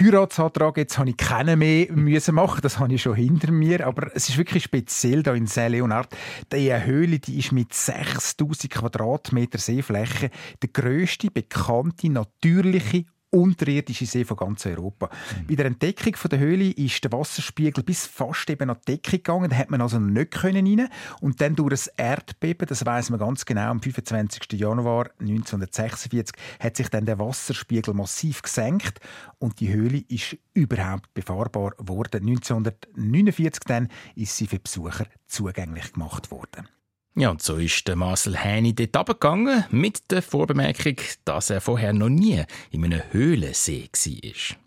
Heiratsantrag 0.00 0.76
jetzt 0.76 0.96
habe 0.96 1.10
ich 1.10 1.16
keinen 1.16 1.58
mehr 1.58 1.90
müssen 1.90 2.36
machen, 2.36 2.60
das 2.62 2.78
habe 2.78 2.94
ich 2.94 3.02
schon 3.02 3.16
hinter 3.16 3.50
mir, 3.50 3.84
aber 3.84 4.14
es 4.14 4.28
ist 4.28 4.38
wirklich 4.38 4.62
speziell 4.62 5.24
da 5.24 5.34
in 5.34 5.48
Saint 5.48 5.72
Leonard. 5.72 6.08
Die 6.52 6.72
Höhle, 6.72 7.18
die 7.18 7.40
ist 7.40 7.50
mit 7.50 7.74
6000 7.74 8.70
Quadratmeter 8.70 9.58
Seefläche 9.58 10.30
der 10.62 10.70
grösste 10.72 11.32
bekannte 11.32 12.10
natürliche 12.10 13.06
unterirdische 13.34 14.06
See 14.06 14.24
von 14.24 14.36
ganz 14.36 14.64
Europa. 14.66 15.10
Bei 15.48 15.54
der 15.54 15.66
Entdeckung 15.66 16.14
von 16.16 16.28
der 16.28 16.38
Höhle 16.38 16.70
ist 16.70 17.02
der 17.02 17.12
Wasserspiegel 17.12 17.82
bis 17.82 18.06
fast 18.06 18.48
eben 18.48 18.70
an 18.70 18.78
die 18.86 18.92
Decke 18.92 19.18
gegangen. 19.18 19.50
Da 19.50 19.56
hat 19.56 19.70
man 19.70 19.80
also 19.80 19.98
noch 19.98 20.10
nicht 20.10 20.30
können 20.30 20.66
rein. 20.66 20.88
Und 21.20 21.40
dann 21.40 21.56
durch 21.56 21.70
das 21.70 21.86
Erdbeben, 21.88 22.66
das 22.68 22.86
weiß 22.86 23.10
man 23.10 23.18
ganz 23.18 23.44
genau, 23.44 23.70
am 23.70 23.82
25. 23.82 24.52
Januar 24.52 25.10
1946 25.20 26.36
hat 26.60 26.76
sich 26.76 26.88
dann 26.88 27.06
der 27.06 27.18
Wasserspiegel 27.18 27.94
massiv 27.94 28.42
gesenkt 28.42 29.00
und 29.38 29.60
die 29.60 29.72
Höhle 29.72 30.04
ist 30.08 30.36
überhaupt 30.52 31.12
befahrbar 31.14 31.72
geworden. 31.72 32.28
1949 32.28 33.64
dann 33.66 33.88
ist 34.14 34.36
sie 34.36 34.46
für 34.46 34.60
Besucher 34.60 35.06
zugänglich 35.26 35.92
gemacht 35.92 36.30
worden. 36.30 36.68
Ja, 37.16 37.30
und 37.30 37.40
so 37.40 37.56
ist 37.56 37.86
der 37.86 37.94
Marcel 37.94 38.36
Häni 38.36 38.74
dort 38.74 38.96
runtergegangen, 38.96 39.64
mit 39.70 40.10
der 40.10 40.20
Vorbemerkung, 40.20 40.96
dass 41.24 41.48
er 41.48 41.60
vorher 41.60 41.92
noch 41.92 42.08
nie 42.08 42.42
in 42.72 42.84
einem 42.84 43.02
Höhlensee 43.12 43.88
war. 43.92 44.63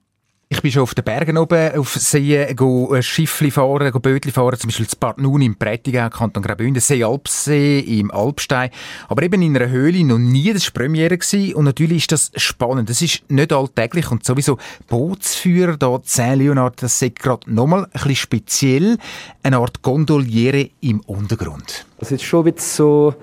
Ich 0.49 0.61
bin 0.61 0.71
schon 0.71 0.83
auf 0.83 0.95
den 0.95 1.03
Bergen 1.03 1.37
oben 1.37 1.77
auf 1.77 1.95
See 1.95 2.53
go 2.53 2.95
äh, 2.95 3.03
Schiffli 3.03 3.51
fahren, 3.51 3.91
go 3.91 3.99
Bötli 3.99 4.31
fahren, 4.31 4.57
zum 4.57 4.69
Beispiel 4.69 4.85
in 4.85 4.97
Bad 4.97 5.17
Nun 5.17 5.41
im 5.41 5.57
Prättigau, 5.57 6.09
Kanton 6.09 6.41
Graubünden, 6.41 6.79
See 6.79 7.03
Alpsee 7.03 7.79
im 7.79 8.11
Alpstein. 8.11 8.69
Aber 9.09 9.23
eben 9.23 9.41
in 9.41 9.57
einer 9.57 9.69
Höhle 9.69 10.05
noch 10.05 10.17
nie, 10.17 10.53
das 10.53 10.65
war 10.67 10.83
Premiere 10.83 11.17
gewesen. 11.17 11.53
Und 11.53 11.65
natürlich 11.65 12.03
ist 12.03 12.13
das 12.13 12.31
spannend. 12.37 12.89
Das 12.89 13.01
ist 13.01 13.29
nicht 13.29 13.51
alltäglich 13.51 14.09
und 14.09 14.23
sowieso 14.23 14.57
Bootsführer 14.87 15.75
da, 15.75 15.99
Saint 16.03 16.37
Leonard, 16.37 16.81
das 16.81 17.01
ist 17.01 17.19
gerade 17.19 17.53
nochmal 17.53 17.83
ein 17.83 17.89
bisschen 17.91 18.15
speziell. 18.15 18.97
Eine 19.43 19.57
Art 19.57 19.81
Gondoliere 19.81 20.69
im 20.79 21.01
Untergrund. 21.01 21.85
Es 21.97 22.13
ist 22.13 22.23
schon 22.23 22.45
bisschen 22.45 22.77
so 22.77 23.15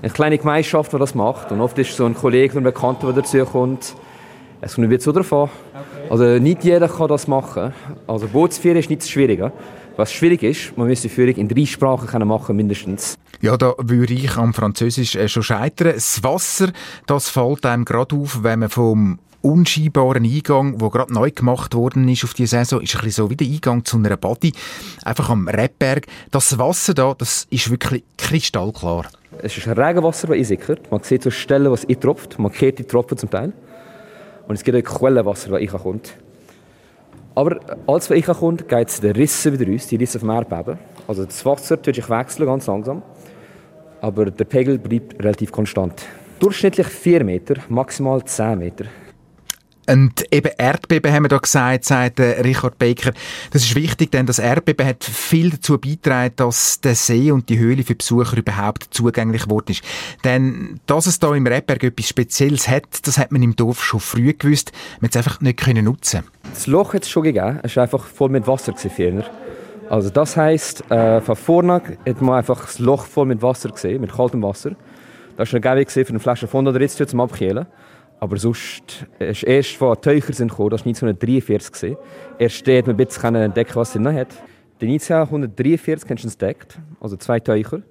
eine 0.00 0.10
kleine 0.10 0.38
Gemeinschaft, 0.38 0.94
die 0.94 0.98
das 0.98 1.14
macht. 1.14 1.52
Und 1.52 1.60
oft 1.60 1.78
ist 1.78 1.94
so 1.94 2.06
ein 2.06 2.14
Kollege 2.14 2.52
oder 2.52 2.62
ein 2.62 2.64
Bekannter, 2.64 3.12
der 3.12 3.22
dazu 3.22 3.44
kommt. 3.44 3.94
Es 4.62 4.74
kommt 4.74 4.90
jetzt 4.90 5.04
so 5.04 5.12
drauf 5.12 5.32
an. 5.32 5.48
Also 6.10 6.24
nicht 6.38 6.64
jeder 6.64 6.88
kann 6.88 7.08
das 7.08 7.26
machen. 7.26 7.72
Also 8.06 8.28
Bootsführen 8.28 8.76
ist 8.76 8.90
nicht 8.90 9.02
das 9.02 9.10
Schwierige. 9.10 9.52
Was 9.96 10.12
schwierig 10.12 10.42
ist, 10.42 10.76
man 10.76 10.86
müsste 10.86 11.08
die 11.08 11.14
Führung 11.14 11.34
in 11.34 11.48
drei 11.48 11.66
Sprachen 11.66 12.06
können 12.06 12.28
machen 12.28 12.56
mindestens. 12.56 13.18
Ja, 13.40 13.56
da 13.56 13.74
würde 13.78 14.14
ich 14.14 14.36
am 14.36 14.52
Französisch 14.52 15.16
äh, 15.16 15.28
schon 15.28 15.42
scheitern. 15.42 15.92
Das 15.94 16.22
Wasser, 16.22 16.72
das 17.06 17.28
fällt 17.28 17.64
einem 17.66 17.84
gerade 17.84 18.16
auf, 18.16 18.42
wenn 18.42 18.60
man 18.60 18.68
vom 18.68 19.18
unscheinbaren 19.42 20.24
Eingang, 20.24 20.78
der 20.78 20.90
gerade 20.90 21.12
neu 21.12 21.30
gemacht 21.30 21.74
worden 21.74 22.08
ist 22.08 22.24
auf 22.24 22.34
die 22.34 22.46
Saison, 22.46 22.82
ist 22.82 22.94
ein 22.94 23.02
bisschen 23.02 23.24
so 23.24 23.30
wie 23.30 23.36
der 23.36 23.46
Eingang 23.46 23.84
zu 23.84 23.96
einer 23.96 24.16
Body, 24.16 24.52
einfach 25.04 25.30
am 25.30 25.48
Rebberg. 25.48 26.06
Das 26.30 26.58
Wasser 26.58 26.92
da, 26.92 27.14
das 27.16 27.46
ist 27.50 27.70
wirklich 27.70 28.04
kristallklar. 28.18 29.06
Es 29.42 29.56
ist 29.56 29.66
Regenwasser, 29.66 30.28
das 30.28 30.36
einsickert. 30.36 30.90
Man 30.90 31.02
sieht 31.02 31.22
so 31.22 31.30
Stellen, 31.30 31.70
was 31.72 31.88
eintropft. 31.88 32.38
Man 32.38 32.52
kennt 32.52 32.78
die 32.78 32.84
Tropfen 32.84 33.16
zum 33.16 33.30
Teil. 33.30 33.52
Und 34.48 34.54
es 34.54 34.64
gibt 34.64 34.76
auch 34.76 34.98
Quellenwasser, 34.98 35.50
das 35.50 35.60
reinkommt. 35.60 36.14
Aber 37.34 37.60
als 37.86 38.10
es 38.10 38.10
reinkommt, 38.10 38.68
geht 38.68 38.88
es 38.88 39.00
den 39.00 39.12
Rissen 39.12 39.58
wieder 39.58 39.72
raus, 39.72 39.86
die 39.86 39.96
Risse 39.96 40.18
vom 40.18 40.30
Erdbeben. 40.30 40.78
Also 41.06 41.24
das 41.24 41.44
Wasser 41.46 41.80
tut 41.80 41.94
sich 41.94 42.08
wechseln, 42.10 42.46
ganz 42.46 42.66
langsam. 42.66 43.02
Aber 44.00 44.30
der 44.30 44.44
Pegel 44.44 44.78
bleibt 44.78 45.22
relativ 45.22 45.52
konstant. 45.52 46.02
Durchschnittlich 46.38 46.86
4 46.86 47.24
Meter, 47.24 47.54
maximal 47.68 48.24
10 48.24 48.58
Meter. 48.58 48.84
Und 49.90 50.32
eben 50.32 50.52
Erdbeben 50.56 51.12
haben 51.12 51.24
wir 51.24 51.28
da 51.28 51.38
gesagt, 51.38 51.84
sagt 51.84 52.20
Richard 52.20 52.78
Baker. 52.78 53.10
Das 53.52 53.62
ist 53.62 53.74
wichtig, 53.74 54.12
denn 54.12 54.24
das 54.24 54.38
Erdbeben 54.38 54.86
hat 54.86 55.02
viel 55.02 55.50
dazu 55.50 55.78
beigetragen, 55.78 56.34
dass 56.36 56.80
der 56.80 56.94
See 56.94 57.32
und 57.32 57.48
die 57.48 57.58
Höhle 57.58 57.82
für 57.82 57.96
Besucher 57.96 58.36
überhaupt 58.36 58.88
zugänglich 58.92 59.44
geworden 59.44 59.72
ist. 59.72 59.82
Denn 60.22 60.78
dass 60.86 61.06
es 61.06 61.18
da 61.18 61.34
im 61.34 61.44
Rebberg 61.44 61.82
etwas 61.82 62.08
Spezielles 62.08 62.68
hat, 62.68 63.04
das 63.04 63.18
hat 63.18 63.32
man 63.32 63.42
im 63.42 63.56
Dorf 63.56 63.82
schon 63.82 63.98
früh 63.98 64.32
gewusst. 64.32 64.70
Man 65.00 65.08
hat 65.08 65.16
es 65.16 65.16
einfach 65.16 65.40
nicht 65.40 65.58
können 65.58 65.86
nutzen. 65.86 66.22
Das 66.54 66.68
Loch 66.68 66.94
hat 66.94 67.02
es 67.02 67.10
schon 67.10 67.24
gegeben, 67.24 67.58
es 67.64 67.74
war 67.74 67.82
einfach 67.82 68.04
voll 68.04 68.28
mit 68.28 68.46
Wasser 68.46 68.72
gewesen. 68.72 69.24
Also 69.88 70.10
das 70.10 70.36
heisst, 70.36 70.88
äh, 70.92 71.20
von 71.20 71.34
vorne 71.34 71.82
hat 72.06 72.22
man 72.22 72.36
einfach 72.36 72.60
das 72.66 72.78
Loch 72.78 73.06
voll 73.06 73.26
mit 73.26 73.42
Wasser 73.42 73.70
gesehen, 73.70 74.00
mit 74.00 74.12
kaltem 74.12 74.40
Wasser. 74.40 74.76
Das 75.36 75.52
war 75.52 75.60
eine 75.60 75.84
Gäbe 75.84 76.04
für 76.04 76.10
eine 76.10 76.20
Flasche 76.20 76.46
oder 76.46 76.80
jetzt 76.80 76.96
zum 76.96 77.20
Abkühlen. 77.20 77.66
Aber 78.20 78.36
sonst 78.36 79.06
ist 79.18 79.44
erst 79.44 79.76
von 79.76 79.98
Teucher 79.98 80.34
sind 80.34 80.50
gekommen, 80.50 80.70
das 80.70 80.82
war 80.82 80.88
1943 80.88 81.72
gewesen. 81.72 81.96
Erst 82.38 82.68
dort 82.68 82.86
man 82.86 82.94
ein 82.94 83.06
bisschen 83.06 83.34
entdecken, 83.34 83.74
was 83.76 83.94
er 83.94 84.02
noch 84.02 84.12
hat. 84.12 84.28
Den 84.80 84.90
1943 84.90 86.10
hast 86.10 86.24
du 86.24 86.28
es 86.28 86.34
entdeckt, 86.34 86.78
also 87.00 87.16
zwei 87.16 87.40
Teucher. 87.40 87.82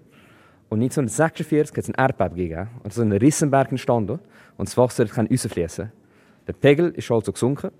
Und 0.69 0.81
1946 0.81 1.75
hat 1.75 1.83
es 1.83 1.89
ein 1.89 1.95
Erdbeben 1.95 2.35
gegeben, 2.35 2.69
also 2.83 3.01
ein 3.01 3.11
Rissenberg 3.11 3.71
entstanden 3.71 4.19
und 4.57 4.69
das 4.69 4.77
Wasser 4.77 5.05
kann 5.05 5.25
rausfließen. 5.25 5.91
Der 6.47 6.53
Pegel 6.53 6.91
ist 6.91 7.09
also 7.09 7.31
gesunken 7.31 7.71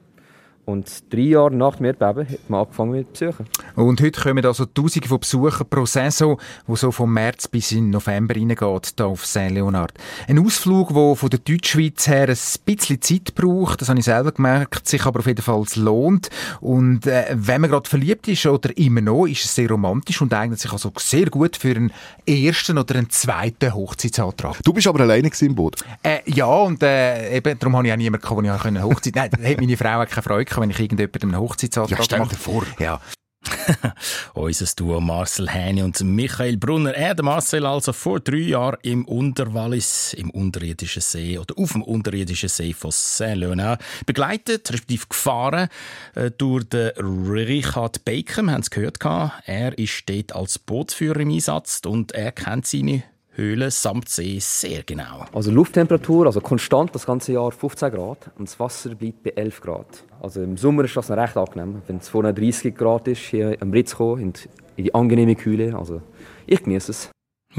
und 0.69 1.03
drei 1.11 1.21
Jahre 1.21 1.53
nach 1.53 1.75
dem 1.75 1.85
Erdbeben 1.87 2.29
hat 2.29 2.49
man 2.49 2.61
angefangen 2.61 2.91
mit 2.91 3.13
Besuchen. 3.13 3.45
Und 3.75 4.01
heute 4.01 4.21
kommen 4.21 4.45
also 4.45 4.65
Tausende 4.65 5.07
von 5.07 5.19
Besuchern 5.19 5.67
pro 5.69 5.85
Saison, 5.85 6.39
wo 6.67 6.75
so 6.75 6.91
vom 6.91 7.13
März 7.13 7.47
bis 7.47 7.71
in 7.71 7.89
November 7.89 8.35
reingeht, 8.35 8.93
hier 8.95 9.05
auf 9.05 9.25
Saint 9.25 9.53
Leonard. 9.53 9.93
Ein 10.27 10.39
Ausflug, 10.39 10.93
der 10.93 11.15
von 11.15 11.29
der 11.29 11.39
Deutschschweiz 11.39 12.07
her 12.07 12.29
ein 12.29 12.37
bisschen 12.65 13.01
Zeit 13.01 13.35
braucht, 13.35 13.81
das 13.81 13.89
habe 13.89 13.99
ich 13.99 14.05
selber 14.05 14.31
gemerkt, 14.31 14.87
sich 14.87 15.05
aber 15.05 15.19
auf 15.19 15.27
jeden 15.27 15.41
Fall 15.41 15.63
lohnt. 15.75 16.29
Und 16.61 17.07
äh, 17.07 17.25
wenn 17.33 17.61
man 17.61 17.69
gerade 17.69 17.89
verliebt 17.89 18.27
ist 18.27 18.45
oder 18.45 18.75
immer 18.77 19.01
noch, 19.01 19.25
ist 19.25 19.45
es 19.45 19.55
sehr 19.55 19.69
romantisch 19.69 20.21
und 20.21 20.33
eignet 20.33 20.59
sich 20.59 20.71
also 20.71 20.91
sehr 20.97 21.25
gut 21.29 21.57
für 21.57 21.75
einen 21.75 21.91
ersten 22.25 22.77
oder 22.77 22.95
einen 22.95 23.09
zweiten 23.09 23.73
Hochzeitsantrag. 23.73 24.59
Du 24.63 24.73
bist 24.73 24.87
aber 24.87 25.01
alleine 25.01 25.29
im 25.41 25.55
Boot. 25.55 25.77
Äh, 26.03 26.19
ja, 26.25 26.45
und 26.45 26.83
äh, 26.83 27.37
eben, 27.37 27.57
darum 27.57 27.75
habe 27.75 27.87
ich 27.87 27.93
auch 27.93 27.97
niemanden 27.97 28.27
wo 28.29 28.41
ich 28.41 28.81
Hochzeit... 28.81 29.15
Nein, 29.19 29.29
da 29.31 29.49
hat 29.49 29.57
meine 29.59 29.77
Frau 29.77 30.01
auch 30.01 30.07
keine 30.07 30.23
Freude 30.23 30.45
gehabt, 30.45 30.58
wenn 30.59 30.69
ich 30.69 30.79
irgendjemandem 30.79 31.29
einen 31.29 31.41
Hochzeitsantrag 31.41 31.99
Ja, 31.99 32.03
stell 32.03 32.27
dir 32.27 32.35
vor. 32.35 32.63
Ja. 32.79 33.01
Unser 34.33 34.65
Duo 34.75 34.99
Marcel 34.99 35.49
Häni 35.49 35.81
und 35.81 35.99
Michael 36.01 36.57
Brunner. 36.57 36.93
Er, 36.93 37.15
der 37.15 37.23
Marcel, 37.23 37.65
also 37.65 37.93
vor 37.93 38.19
drei 38.19 38.37
Jahren 38.37 38.77
im 38.81 39.05
Unterwallis, 39.05 40.13
im 40.13 40.29
unterirdischen 40.29 41.01
See 41.01 41.37
oder 41.37 41.57
auf 41.57 41.71
dem 41.71 41.83
unterirdischen 41.83 42.49
See 42.49 42.73
von 42.73 42.91
Saint-Léonard, 42.91 43.79
begleitet, 44.05 44.71
respektive 44.71 45.07
gefahren 45.07 45.69
äh, 46.15 46.31
durch 46.31 46.65
den 46.65 46.91
Richard. 46.97 48.01
Wir 48.05 48.23
haben 48.37 48.61
es 48.61 48.69
gehört. 48.69 48.97
Er 49.45 49.77
ist 49.77 50.03
dort 50.09 50.35
als 50.35 50.59
Bootsführer 50.59 51.21
im 51.21 51.31
Einsatz 51.31 51.81
und 51.85 52.11
er 52.11 52.31
kennt 52.31 52.67
seine 52.67 53.03
Höhle 53.39 53.71
samt 53.71 54.09
See 54.09 54.37
sehr 54.39 54.83
genau. 54.83 55.25
Also 55.31 55.49
Lufttemperatur, 55.49 56.25
also 56.25 56.41
konstant 56.41 56.93
das 56.93 57.05
ganze 57.05 57.31
Jahr 57.31 57.51
15 57.51 57.89
Grad 57.91 58.31
und 58.37 58.49
das 58.49 58.59
Wasser 58.59 58.93
bleibt 58.95 59.23
bei 59.23 59.29
11 59.29 59.61
Grad. 59.61 60.03
Also 60.21 60.41
im 60.41 60.57
Sommer 60.57 60.83
ist 60.83 60.97
das 60.97 61.07
noch 61.07 61.15
recht 61.15 61.37
angenehm, 61.37 61.81
wenn 61.87 61.97
es 61.97 62.09
vorne 62.09 62.33
30 62.33 62.75
Grad 62.75 63.07
ist, 63.07 63.21
hier 63.21 63.55
am 63.61 63.71
Ritz 63.71 63.95
die, 63.97 64.49
in 64.75 64.83
die 64.83 64.93
angenehme 64.93 65.35
Kühle. 65.35 65.73
Also 65.77 66.01
ich 66.45 66.61
genieße 66.61 66.91
es. 66.91 67.09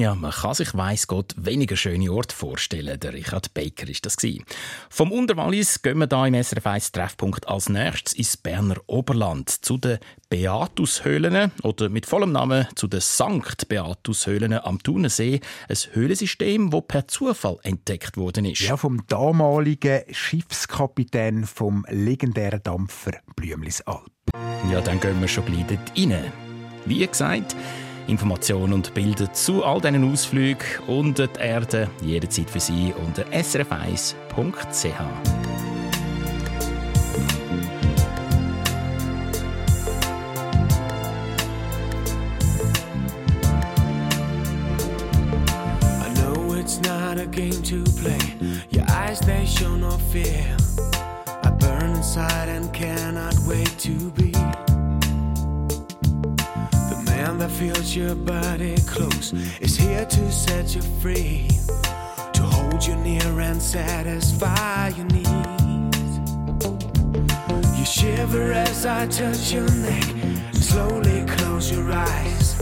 Ja, 0.00 0.14
man 0.14 0.30
kann 0.30 0.54
sich, 0.54 0.74
weiss 0.74 1.06
Gott, 1.08 1.34
weniger 1.36 1.76
schöne 1.76 2.10
Orte 2.10 2.34
vorstellen. 2.34 2.98
Der 2.98 3.12
Richard 3.12 3.52
Baker 3.52 3.86
ist 3.86 4.06
das. 4.06 4.16
Vom 4.88 5.12
Unterwallis 5.12 5.82
gehen 5.82 5.98
wir 5.98 6.06
da 6.06 6.26
im 6.26 6.42
SRF 6.42 6.66
1 6.66 6.92
Treffpunkt 6.92 7.46
als 7.46 7.68
nächstes 7.68 8.14
ins 8.14 8.38
Berner 8.38 8.76
Oberland 8.86 9.50
zu 9.50 9.76
den 9.76 9.98
Beatushöhlen 10.30 11.52
oder 11.62 11.90
mit 11.90 12.06
vollem 12.06 12.32
Namen 12.32 12.66
zu 12.76 12.88
den 12.88 13.02
Sankt 13.02 13.68
Beatushöhlen 13.68 14.54
am 14.54 14.82
Thunersee. 14.82 15.42
Ein 15.68 15.76
Höhlensystem, 15.92 16.70
das 16.70 16.82
per 16.88 17.06
Zufall 17.06 17.58
entdeckt 17.62 18.16
worden 18.16 18.46
ist. 18.46 18.62
Ja, 18.62 18.78
vom 18.78 19.06
damaligen 19.06 20.00
Schiffskapitän 20.10 21.44
vom 21.44 21.84
legendären 21.90 22.62
Dampfer 22.62 23.20
Blümlisalp. 23.36 24.10
Ja, 24.72 24.80
dann 24.80 24.98
gehen 24.98 25.20
wir 25.20 25.28
schon 25.28 25.44
gleich 25.44 25.66
dort 25.66 25.98
rein. 25.98 26.32
Wie 26.86 27.06
gesagt, 27.06 27.54
Informationen 28.06 28.72
und 28.72 28.94
Bilder 28.94 29.32
zu 29.32 29.64
all 29.64 29.80
diesen 29.80 30.12
Ausflügen 30.12 30.66
unter 30.86 31.26
die 31.26 31.40
Erde 31.40 31.88
jederzeit 32.02 32.50
für 32.50 32.60
Sie 32.60 32.92
unter 33.06 33.24
srf1.ch. 33.24 34.84
I 46.02 46.08
know 46.14 46.54
it's 46.54 46.80
not 46.80 47.18
a 47.18 47.26
game 47.26 47.62
to 47.62 47.84
play. 48.00 48.18
Your 48.70 48.84
eyes, 48.90 49.20
they 49.20 49.46
show 49.46 49.76
no 49.76 49.98
fear. 50.12 50.56
I 51.42 51.50
burn 51.50 51.96
inside 51.96 52.48
and 52.48 52.72
cannot 52.72 52.99
your 57.96 58.14
body 58.14 58.76
close. 58.86 59.32
Is 59.60 59.76
here 59.76 60.04
to 60.04 60.32
set 60.32 60.74
you 60.74 60.82
free, 61.00 61.48
to 62.32 62.42
hold 62.42 62.86
you 62.86 62.94
near 62.96 63.40
and 63.40 63.60
satisfy 63.60 64.88
your 64.88 65.06
needs. 65.06 66.20
You 67.78 67.84
shiver 67.84 68.52
as 68.52 68.86
I 68.86 69.06
touch 69.06 69.52
your 69.52 69.70
neck. 69.70 70.04
Slowly 70.52 71.24
close 71.26 71.72
your 71.72 71.90
eyes. 71.90 72.60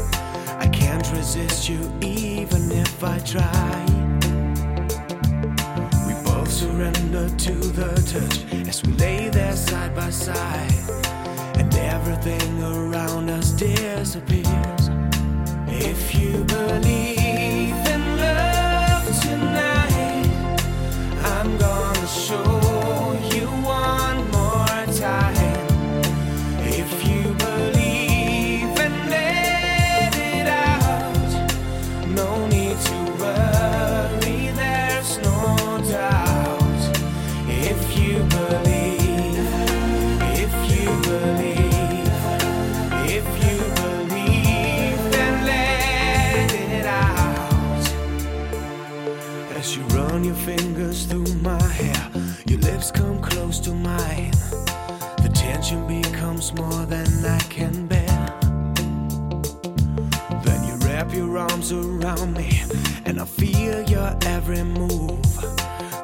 I 0.59 0.69
can't 0.69 1.11
resist 1.13 1.69
you 1.69 1.81
even 2.01 2.71
if 2.73 3.05
I 3.05 3.19
try. 3.19 3.85
We 6.07 6.15
both 6.25 6.51
surrender 6.51 7.29
to 7.29 7.53
the 7.53 7.91
touch 8.13 8.69
as 8.69 8.83
we 8.85 8.93
lay 8.95 9.29
there 9.29 9.57
side 9.57 9.95
by 9.95 10.11
side, 10.11 10.73
and 11.57 11.75
everything 11.75 12.63
around 12.63 13.29
us 13.31 13.53
disappears. 13.53 14.78
If 16.01 16.15
you 16.15 16.45
believe 16.45 17.38
close 53.31 53.61
to 53.61 53.73
mine. 53.73 54.33
The 55.23 55.31
tension 55.35 55.87
becomes 55.87 56.53
more 56.55 56.85
than 56.87 57.09
I 57.25 57.39
can 57.57 57.87
bear. 57.87 58.19
Then 60.45 60.61
you 60.69 60.75
wrap 60.87 61.13
your 61.13 61.39
arms 61.39 61.73
around 61.73 62.35
me, 62.35 62.63
and 63.05 63.21
I 63.21 63.25
feel 63.25 63.83
your 63.83 64.17
every 64.23 64.63
move. 64.63 65.33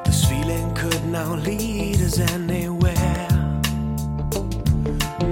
This 0.05 0.25
feeling 0.25 0.73
could 0.75 1.03
now 1.05 1.35
lead 1.35 2.01
us 2.01 2.19
anywhere. 2.19 3.27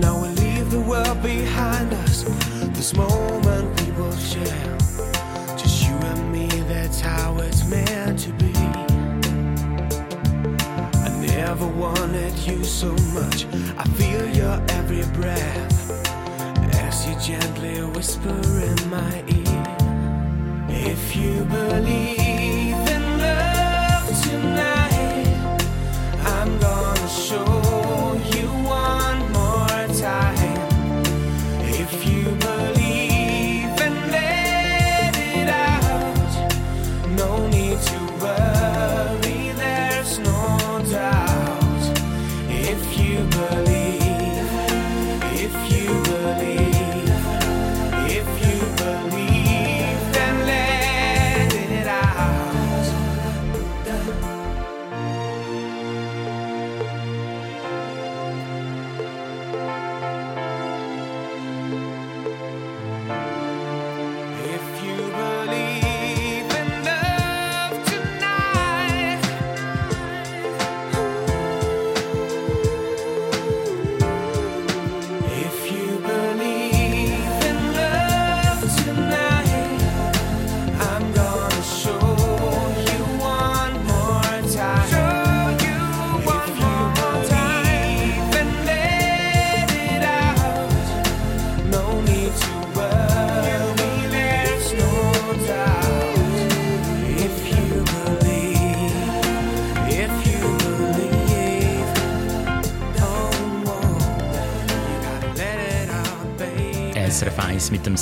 Now 0.04 0.16
we 0.22 0.30
leave 0.44 0.72
the 0.72 0.84
world 0.88 1.22
behind 1.22 1.94
us. 1.94 2.24
This 2.78 2.94
moment 2.96 3.33
gently 17.24 17.82
whisper 17.96 18.30
in 18.30 18.90
my 18.90 19.24
ear. 19.30 19.78
If 20.68 21.16
you 21.16 21.46
believe 21.46 22.23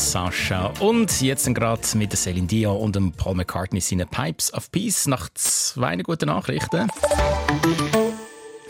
Sascha 0.01 0.73
und 0.79 1.21
jetzt 1.21 1.53
gerade 1.53 1.81
mit 1.95 2.11
Celine 2.17 2.47
Dion 2.47 2.75
und 2.75 2.95
dem 2.95 3.11
Paul 3.11 3.35
McCartney 3.35 3.79
seine 3.79 4.07
Pipes 4.07 4.51
of 4.53 4.71
Peace 4.71 5.05
nach 5.05 5.29
zwei 5.35 5.95
guten 5.97 6.25
Nachrichten. 6.25 6.87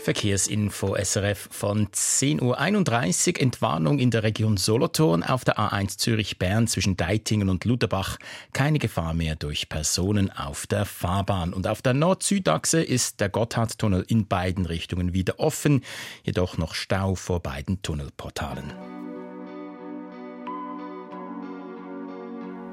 Verkehrsinfo 0.02 0.94
SRF 0.94 1.48
von 1.50 1.88
10.31 1.88 2.42
Uhr. 3.30 3.40
Entwarnung 3.40 3.98
in 3.98 4.10
der 4.10 4.24
Region 4.24 4.56
Solothurn 4.56 5.22
auf 5.22 5.44
der 5.44 5.58
A1 5.58 5.96
Zürich-Bern 5.96 6.66
zwischen 6.66 6.96
Deitingen 6.96 7.48
und 7.48 7.64
Luderbach. 7.64 8.18
Keine 8.52 8.78
Gefahr 8.78 9.14
mehr 9.14 9.36
durch 9.36 9.68
Personen 9.68 10.30
auf 10.30 10.66
der 10.66 10.84
Fahrbahn. 10.84 11.54
Und 11.54 11.66
auf 11.66 11.82
der 11.82 11.94
Nord-Süd-Achse 11.94 12.82
ist 12.82 13.20
der 13.20 13.30
Gotthardtunnel 13.30 14.04
in 14.06 14.26
beiden 14.26 14.66
Richtungen 14.66 15.14
wieder 15.14 15.38
offen, 15.38 15.82
jedoch 16.24 16.58
noch 16.58 16.74
Stau 16.74 17.14
vor 17.14 17.40
beiden 17.40 17.80
Tunnelportalen. 17.80 18.91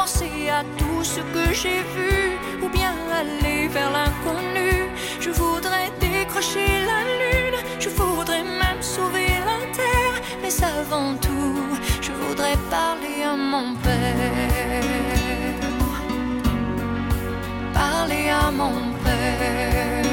penser 0.00 0.48
à 0.48 0.62
tout 0.78 1.02
ce 1.04 1.20
que 1.34 1.44
j'ai 1.60 1.82
vu 1.94 2.16
ou 2.62 2.68
bien 2.78 2.94
aller 3.20 3.68
vers 3.68 3.90
l'inconnu. 3.96 4.72
Je 5.24 5.30
voudrais 5.40 5.88
décrocher 6.00 6.70
la 6.90 7.00
lune, 7.20 7.58
je 7.84 7.90
voudrais 8.00 8.44
même 8.62 8.82
sauver 8.94 9.30
la 9.48 9.58
terre, 9.78 10.16
mais 10.42 10.54
avant 10.78 11.12
tout, 11.26 11.58
je 12.06 12.12
voudrais 12.22 12.58
parler 12.78 13.18
à 13.32 13.36
mon 13.52 13.68
père. 13.84 14.84
Parler 17.82 18.26
à 18.44 18.50
mon 18.60 18.78
père. 19.04 20.04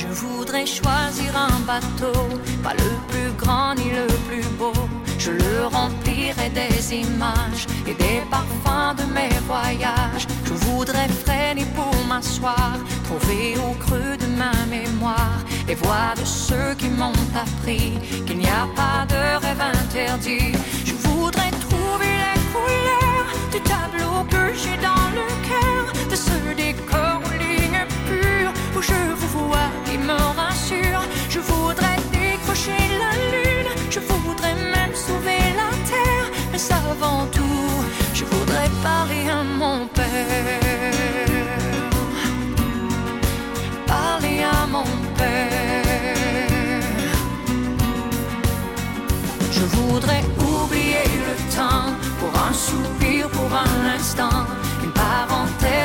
Je 0.00 0.08
voudrais 0.22 0.66
choisir 0.78 1.30
un 1.48 1.58
bateau, 1.70 2.18
pas 2.64 2.74
le 2.84 2.90
plus 3.10 3.30
grand 3.42 3.74
ni 3.74 3.88
le 4.00 4.06
plus 4.26 4.46
beau. 4.58 4.72
Je 5.18 5.30
le 5.30 5.66
remplirai 5.66 6.50
des 6.50 6.94
images 6.94 7.66
et 7.86 7.94
des 7.94 8.22
parfums 8.30 8.94
de 8.96 9.04
mes 9.12 9.34
voyages. 9.46 10.26
Je 10.44 10.52
voudrais 10.52 11.08
freiner 11.08 11.66
pour 11.74 11.94
m'asseoir, 12.06 12.76
trouver 13.04 13.54
au 13.58 13.72
creux 13.84 14.16
de 14.16 14.26
ma 14.36 14.52
mémoire 14.68 15.40
les 15.66 15.74
voix 15.74 16.14
de 16.16 16.24
ceux 16.24 16.74
qui 16.78 16.88
m'ont 16.88 17.12
appris 17.34 17.92
qu'il 18.26 18.38
n'y 18.38 18.48
a 18.48 18.66
pas 18.76 19.06
de 19.08 19.44
rêve 19.44 19.60
interdit. 19.60 20.52
Je 20.84 20.94
voudrais 21.08 21.50
trouver 21.68 22.12
les 22.24 22.40
couleurs 22.52 23.28
du 23.52 23.60
tableau 23.60 24.24
que 24.30 24.54
j'ai 24.54 24.76
dans 24.82 24.95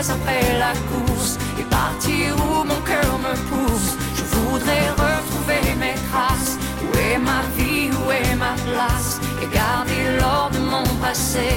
après 0.09 0.57
la 0.57 0.73
course 0.89 1.37
et 1.59 1.63
partir 1.63 2.35
où 2.37 2.63
mon 2.63 2.81
cœur 2.81 3.19
me 3.19 3.35
pousse. 3.49 3.95
Je 4.15 4.23
voudrais 4.35 4.89
retrouver 4.89 5.75
mes 5.77 5.95
traces. 6.09 6.57
Où 6.83 6.97
est 6.97 7.19
ma 7.19 7.41
vie, 7.55 7.89
où 7.91 8.11
est 8.11 8.35
ma 8.35 8.53
place? 8.65 9.19
Et 9.43 9.47
garder 9.53 10.17
l'or 10.19 10.49
de 10.51 10.59
mon 10.59 10.83
passé 11.01 11.49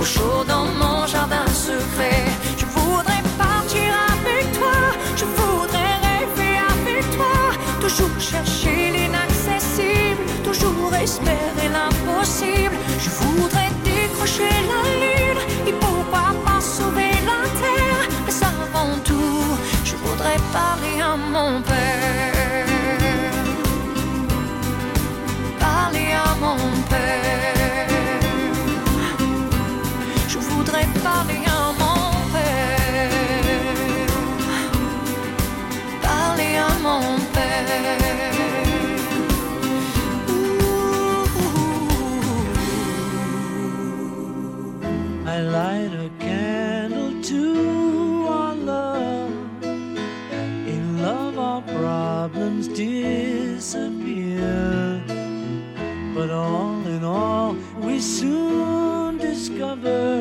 au 0.00 0.04
chaud 0.04 0.42
dans 0.46 0.66
mon 0.80 1.06
jardin 1.06 1.46
secret. 1.46 2.24
Je 2.58 2.66
voudrais 2.66 3.22
partir 3.38 3.88
avec 4.14 4.52
toi, 4.58 4.78
je 5.16 5.24
voudrais 5.24 5.94
rêver 6.08 6.54
avec 6.74 7.04
toi, 7.16 7.36
toujours 7.80 8.18
chercher 8.18 8.90
l'inaccessible, 8.96 10.22
toujours 10.42 10.92
espérer 10.94 11.68
l'impossible. 11.76 12.76
Je 12.98 13.10
voudrais 13.10 13.70
décrocher 13.84 14.50
la 14.70 14.82
lune 15.00 15.21
voudrais 20.32 20.52
parler 20.52 21.00
à 21.00 21.16
mon 21.16 21.60
père. 21.62 22.66
Parler 25.58 26.12
à 26.12 26.34
mon 26.40 26.56
père. 26.88 27.88
Je 30.28 30.38
voudrais 30.38 30.86
parler 31.02 31.42
à 31.46 31.72
mon 31.78 32.12
père. 32.32 33.10
Parler 36.02 36.56
à 36.56 36.78
mon 36.82 37.18
père. 37.32 37.42
Problems 52.28 52.68
disappear. 52.68 54.38
But 56.14 56.30
all 56.30 56.86
in 56.86 57.02
all, 57.02 57.56
we 57.80 57.98
soon 57.98 59.18
discover 59.18 60.11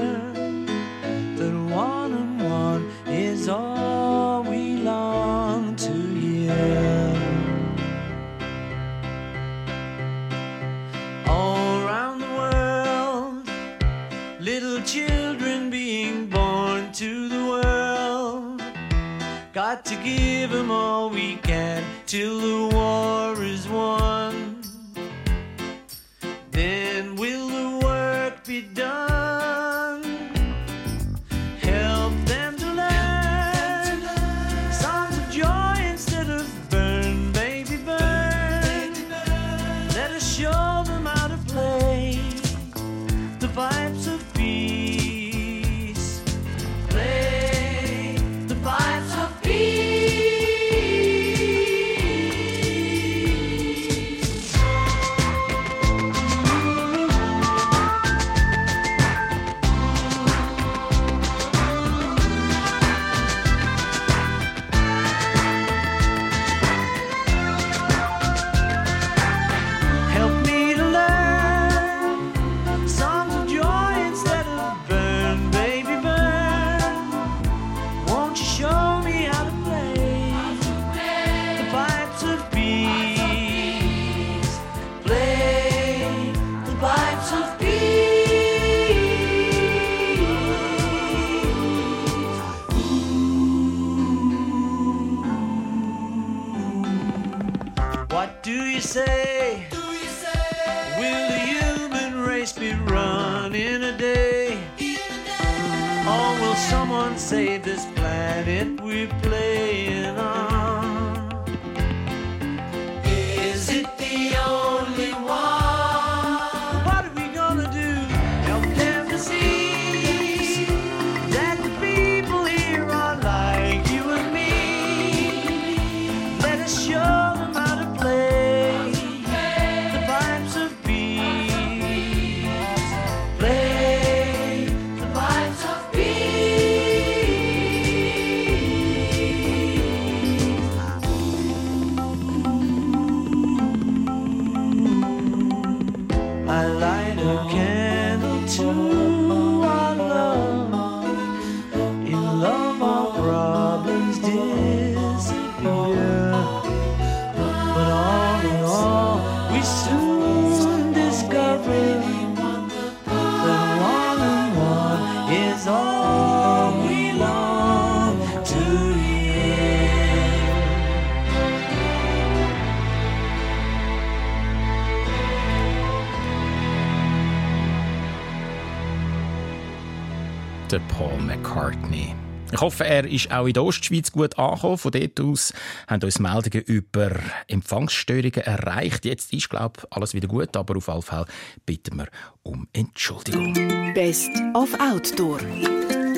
Ich 182.62 182.64
hoffe, 182.64 182.86
er 182.86 183.06
ist 183.06 183.32
auch 183.32 183.48
in 183.48 183.54
der 183.54 183.64
Ostschweiz 183.64 184.12
gut 184.12 184.38
angekommen. 184.38 184.78
Von 184.78 184.92
dort 184.92 185.20
aus 185.20 185.52
haben 185.88 186.04
uns 186.04 186.20
Meldungen 186.20 186.62
über 186.62 187.10
Empfangsstörungen 187.48 188.34
erreicht. 188.34 189.04
Jetzt 189.04 189.34
ist, 189.34 189.50
glaube 189.50 189.80
ich, 189.80 189.92
alles 189.92 190.14
wieder 190.14 190.28
gut, 190.28 190.56
aber 190.56 190.78
auf 190.78 190.88
jeden 190.88 191.02
Fall 191.02 191.26
bitten 191.66 191.98
wir 191.98 192.08
um 192.44 192.68
Entschuldigung. 192.72 193.56
Best 193.96 194.30
of 194.54 194.80
Outdoor 194.80 195.40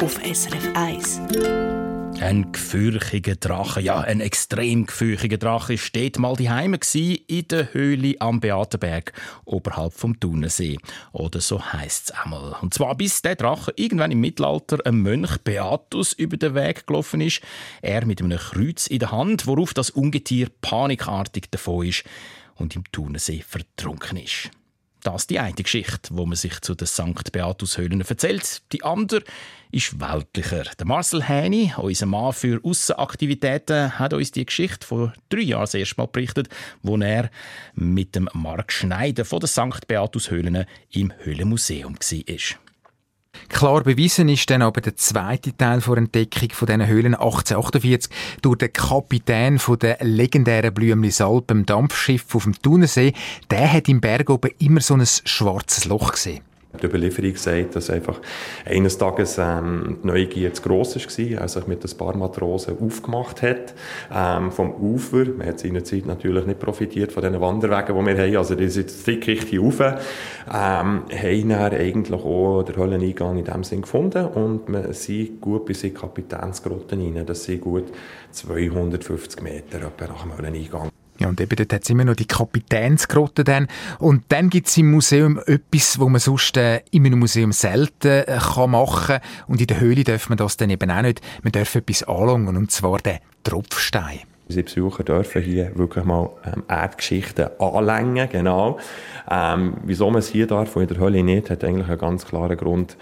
auf 0.02 0.20
SRF 0.22 0.70
1. 0.76 1.73
Ein 2.24 2.54
gefürchiger 2.54 3.36
Drache, 3.36 3.82
ja, 3.82 4.00
ein 4.00 4.22
extrem 4.22 4.86
gefürchiger 4.86 5.38
Drache, 5.38 5.76
dort 5.94 6.20
mal 6.20 6.38
die 6.38 6.50
Heime 6.50 6.80
in 6.94 7.48
der 7.50 7.74
Höhle 7.74 8.16
am 8.20 8.40
Beatenberg 8.40 9.12
oberhalb 9.44 9.92
vom 9.92 10.18
Thunersee. 10.18 10.78
Oder 11.12 11.42
so 11.42 11.62
heisst 11.62 12.12
es 12.12 12.12
einmal. 12.12 12.56
Und 12.62 12.74
zwar 12.74 12.96
bis 12.96 13.22
der 13.24 13.36
Drache 13.36 13.74
irgendwann 13.76 14.12
im 14.12 14.22
Mittelalter 14.22 14.78
ein 14.86 15.02
Mönch 15.02 15.38
Beatus 15.40 16.14
über 16.14 16.38
den 16.38 16.56
Weg 16.56 16.88
gelaufen 16.88 17.20
ist. 17.20 17.42
Er 17.82 18.06
mit 18.06 18.22
einem 18.22 18.40
Kreuz 18.40 18.88
in 18.88 19.00
der 19.00 19.12
Hand, 19.12 19.46
worauf 19.46 19.74
das 19.74 19.90
Ungetier 19.90 20.48
panikartig 20.62 21.52
davon 21.52 21.88
ist 21.88 22.06
und 22.56 22.74
im 22.78 22.90
Thunersee 22.90 23.44
vertrunken 23.46 24.20
ist. 24.20 24.50
Das 25.04 25.28
die 25.28 25.40
eine 25.40 25.54
Geschichte, 25.54 26.10
wo 26.12 26.26
man 26.26 26.38
sich 26.38 26.62
zu 26.62 26.76
den 26.76 26.88
St. 26.88 27.32
Beatus-Höhlen 27.32 28.02
erzählt. 28.02 28.62
Die 28.72 28.84
andere 28.84 29.24
ist 29.72 30.00
weltlicher. 30.00 30.64
Der 30.80 30.86
Marcel 30.86 31.24
Häni, 31.24 31.74
unser 31.76 32.06
Mann 32.06 32.32
für 32.32 32.62
Aussenaktivitäten, 32.64 34.00
hat 34.00 34.14
uns 34.14 34.32
die 34.32 34.46
Geschichte 34.46 34.88
vor 34.88 35.14
drei 35.28 35.42
Jahren 35.42 35.64
das 35.64 35.74
erste 35.74 35.96
Mal 35.98 36.08
berichtet, 36.08 36.48
wo 36.84 36.96
er 36.98 37.30
mit 37.76 38.16
dem 38.16 38.30
Mark 38.34 38.72
Schneider 38.72 39.26
von 39.26 39.42
den 39.42 39.48
St. 39.48 39.88
Beatus-Höhlen 39.88 40.66
im 40.92 41.12
Höhlenmuseum 41.20 41.96
war. 41.96 42.63
Klar 43.50 43.84
bewiesen 43.84 44.30
ist 44.30 44.50
dann 44.50 44.62
aber 44.62 44.82
der 44.82 44.96
zweite 44.96 45.56
Teil 45.56 45.80
der 45.80 45.98
Entdeckung 45.98 46.50
von 46.52 46.66
diesen 46.66 46.88
Höhlen 46.88 47.16
1848 47.16 48.12
durch 48.42 48.58
den 48.58 48.74
Kapitän 48.74 49.60
von 49.60 49.80
der 49.80 49.98
legendären 50.02 50.74
Blümli-Salp, 50.74 51.48
dem 51.48 51.66
Dampfschiff 51.66 52.36
auf 52.36 52.44
dem 52.44 52.62
Thunersee. 52.62 53.14
Der 53.52 53.72
hat 53.72 53.90
im 53.90 54.02
Berg 54.02 54.30
oben 54.30 54.52
immer 54.60 54.82
so 54.82 54.96
ein 54.96 55.06
schwarzes 55.06 55.86
Loch 55.86 56.12
gesehen. 56.12 56.53
Die 56.82 56.88
Überlieferung 56.88 57.36
sagt, 57.36 57.76
dass 57.76 57.92
einfach 57.92 58.20
eines 58.66 58.98
Tages 58.98 59.38
ähm, 59.38 60.00
die 60.02 60.08
Neugier 60.08 60.54
zu 60.54 60.64
gross 60.64 60.96
war, 60.96 61.42
als 61.42 61.54
sich 61.54 61.68
mit 61.68 61.86
ein 61.86 61.98
paar 61.98 62.18
Matrosen 62.18 62.80
aufgemacht 62.80 63.44
hat 63.44 63.76
ähm, 64.12 64.52
vom 64.52 64.74
Ufer. 64.74 65.26
Man 65.38 65.48
hat 65.48 65.60
seinerzeit 65.60 66.08
natürlich 66.08 66.48
nicht 66.48 66.60
profitiert 66.60 67.12
von 67.12 67.22
den 67.22 67.40
Wanderwegen, 67.40 67.96
die 67.96 68.06
wir 68.06 68.18
haben, 68.18 68.38
also 68.38 68.56
die 68.56 68.70
sind 68.70 69.06
dick 69.06 69.28
richtig 69.28 69.62
rauf. 69.62 69.80
Ähm, 69.82 69.98
haben 70.52 71.50
dann 71.50 71.74
eigentlich 71.74 72.22
auch 72.24 72.64
den 72.64 72.76
Höhleneingang 72.76 73.38
in 73.38 73.46
dem 73.46 73.64
Sinn 73.64 73.82
gefunden 73.84 74.26
und 74.26 74.68
man 74.68 74.92
sind 74.94 75.42
gut 75.42 75.66
bis 75.66 75.84
in 75.84 75.94
die 75.94 76.00
Kapitänsgrotte 76.00 76.98
rein. 76.98 77.24
Das 77.24 77.44
sind 77.44 77.62
gut 77.62 77.86
250 78.32 79.44
Meter 79.44 79.78
etwa 79.78 80.08
nach 80.08 80.24
dem 80.24 80.38
Höhleneingang. 80.38 80.90
Ja, 81.20 81.30
und 81.30 81.40
eben 81.40 81.56
dort 81.56 81.72
hat 81.72 81.84
es 81.84 81.90
immer 81.90 82.06
noch 82.06 82.16
die 82.16 82.26
Kapitänsgrotte 82.26 83.44
dann. 83.44 83.68
Und 84.00 84.24
dann 84.30 84.50
gibt 84.50 84.68
es 84.68 84.78
im 84.78 84.92
Museum 84.92 85.40
etwas, 85.46 86.00
wo 86.00 86.10
man 86.10 86.20
sonst 86.20 86.58
äh, 86.58 86.82
in 86.92 87.06
einem 87.06 87.20
Museum 87.20 87.52
selten 87.52 88.24
äh, 88.24 88.40
kann 88.40 88.72
machen 88.72 89.20
Und 89.48 89.62
in 89.62 89.68
der 89.68 89.80
Höhle 89.80 90.04
darf 90.04 90.30
man 90.30 90.38
das 90.38 90.58
dann 90.58 90.70
eben 90.70 90.90
auch 90.90 91.02
nicht. 91.02 91.22
Man 91.44 91.52
darf 91.52 91.76
etwas 91.76 92.04
anschauen, 92.04 92.48
und 92.48 92.72
zwar 92.72 92.98
den 93.00 93.20
Tropfstein. 93.44 94.22
Unsere 94.48 94.66
Besucher 94.66 95.04
dürfen 95.04 95.42
hier 95.42 95.72
wirklich 95.76 96.04
mal 96.04 96.30
ähm, 96.46 96.64
Erdgeschichten 96.68 97.48
anlängen, 97.60 98.28
genau. 98.30 98.78
Ähm, 99.30 99.76
wieso 99.84 100.10
man 100.10 100.20
es 100.20 100.28
hier 100.28 100.48
darf 100.48 100.76
und 100.76 100.82
in 100.82 100.88
der 100.90 100.98
Höhle 100.98 101.24
nicht, 101.24 101.50
hat 101.50 101.64
eigentlich 101.64 101.88
einen 101.88 101.98
ganz 101.98 102.26
klaren 102.26 102.58
Grund. 102.58 102.98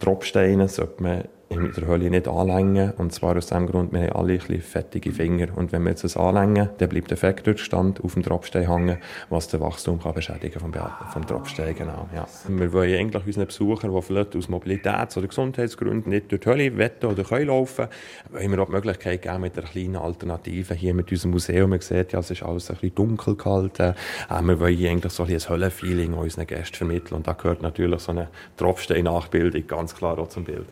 Tropfsteine 0.00 0.68
sollte 0.68 1.02
man 1.02 1.24
in 1.52 1.72
der 1.72 1.86
Höhle 1.86 2.10
nicht 2.10 2.28
anlängen. 2.28 2.92
Und 2.98 3.12
zwar 3.12 3.36
aus 3.36 3.46
dem 3.46 3.66
Grund, 3.66 3.92
wir 3.92 4.02
haben 4.02 4.12
alle 4.12 4.32
ein 4.34 4.38
bisschen 4.38 4.60
fettige 4.60 5.12
Finger. 5.12 5.48
Und 5.56 5.72
wenn 5.72 5.82
wir 5.82 5.90
jetzt 5.90 6.04
das 6.04 6.16
anlängen, 6.16 6.70
dann 6.78 6.88
bleibt 6.88 7.10
der 7.10 7.16
Fettrückstand 7.16 8.02
auf 8.02 8.14
dem 8.14 8.22
Tropfstein 8.22 8.68
hängen, 8.68 8.98
was 9.30 9.48
den 9.48 9.60
Wachstum 9.60 10.00
kann 10.00 10.14
beschädigen 10.14 10.60
vom, 10.60 10.72
vom 10.72 11.26
Tropfstein. 11.26 11.74
Genau, 11.76 12.08
ja. 12.14 12.26
Wir 12.48 12.72
wollen 12.72 12.94
eigentlich 12.98 13.26
unseren 13.26 13.46
Besuchern, 13.46 13.94
die 13.94 14.02
vielleicht 14.02 14.36
aus 14.36 14.48
Mobilitäts- 14.48 15.16
oder 15.18 15.28
Gesundheitsgründen 15.28 16.10
nicht 16.10 16.30
durch 16.30 16.42
die 16.42 16.48
Hölle 16.48 16.76
wetten 16.76 17.06
oder 17.06 17.24
können 17.24 17.48
laufen, 17.48 17.88
wollen 18.30 18.50
wir 18.50 18.58
auch 18.60 18.66
die 18.66 18.72
Möglichkeit 18.72 19.22
geben 19.22 19.40
mit 19.40 19.58
einer 19.58 19.66
kleinen 19.66 19.96
Alternative 19.96 20.74
hier 20.74 20.94
mit 20.94 21.10
unserem 21.10 21.32
Museum. 21.32 21.70
Man 21.70 21.80
sieht 21.80 22.12
ja, 22.12 22.18
es 22.18 22.30
ist 22.30 22.42
alles 22.42 22.70
ein 22.70 22.76
bisschen 22.76 22.94
dunkel 22.94 23.36
gehalten. 23.36 23.94
Äh, 24.30 24.42
wir 24.42 24.60
wollen 24.60 24.86
eigentlich 24.86 25.12
so 25.12 25.24
ein, 25.24 25.32
ein 25.32 25.48
Höllenfeeling 25.48 26.14
unseren 26.14 26.46
Gästen 26.46 26.76
vermitteln. 26.76 27.16
Und 27.16 27.26
da 27.26 27.32
gehört 27.32 27.62
natürlich 27.62 28.00
so 28.00 28.12
eine 28.12 28.28
Tropfstein-Nachbildung 28.56 29.66
ganz 29.66 29.94
klar 29.94 30.18
auch 30.18 30.28
zum 30.28 30.44
Bild. 30.44 30.66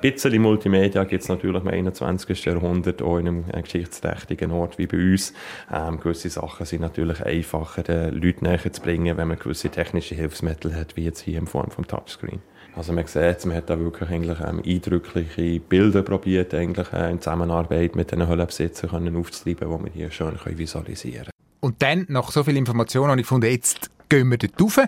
Bisschen 0.00 0.40
Multimedia 0.40 1.02
gibt 1.02 1.24
es 1.24 1.28
natürlich 1.28 1.60
im 1.60 1.68
21. 1.68 2.44
Jahrhundert 2.44 3.02
auch 3.02 3.18
in 3.18 3.26
einem 3.26 3.44
geschichtsträchtigen 3.46 4.52
Ort 4.52 4.78
wie 4.78 4.86
bei 4.86 4.96
uns. 4.96 5.32
Ähm, 5.72 5.98
gewisse 5.98 6.30
Sachen 6.30 6.66
sind 6.66 6.82
natürlich 6.82 7.20
einfacher, 7.24 7.82
den 7.82 8.14
Leuten 8.14 8.44
näher 8.44 8.72
zu 8.72 8.80
bringen, 8.80 9.16
wenn 9.16 9.26
man 9.26 9.40
gewisse 9.40 9.70
technische 9.70 10.14
Hilfsmittel 10.14 10.76
hat, 10.76 10.96
wie 10.96 11.04
jetzt 11.04 11.22
hier 11.22 11.40
in 11.40 11.48
Form 11.48 11.72
vom 11.72 11.84
Touchscreen. 11.84 12.40
Also 12.76 12.92
man 12.92 13.08
sieht, 13.08 13.44
man 13.44 13.56
hat 13.56 13.70
da 13.70 13.80
wirklich 13.80 14.08
eigentlich 14.08 14.38
ähm, 14.38 14.62
eindrückliche 14.64 15.58
Bilder 15.58 16.02
probiert, 16.02 16.54
eigentlich 16.54 16.92
äh, 16.92 17.10
in 17.10 17.20
Zusammenarbeit 17.20 17.96
mit 17.96 18.12
den 18.12 18.28
Höhlenbesitzern 18.28 19.16
aufzutreiben, 19.16 19.68
die 19.68 19.84
wir 19.84 19.92
hier 19.92 20.10
schön 20.12 20.38
können 20.38 20.58
visualisieren 20.58 21.24
können. 21.24 21.32
Und 21.58 21.82
dann, 21.82 22.06
nach 22.08 22.30
so 22.30 22.44
viel 22.44 22.56
Information, 22.56 23.10
habe 23.10 23.20
ich 23.20 23.26
gefunden, 23.26 23.50
jetzt 23.50 23.90
gehen 24.08 24.30
wir 24.30 24.38
dort 24.38 24.62
rauf. 24.62 24.78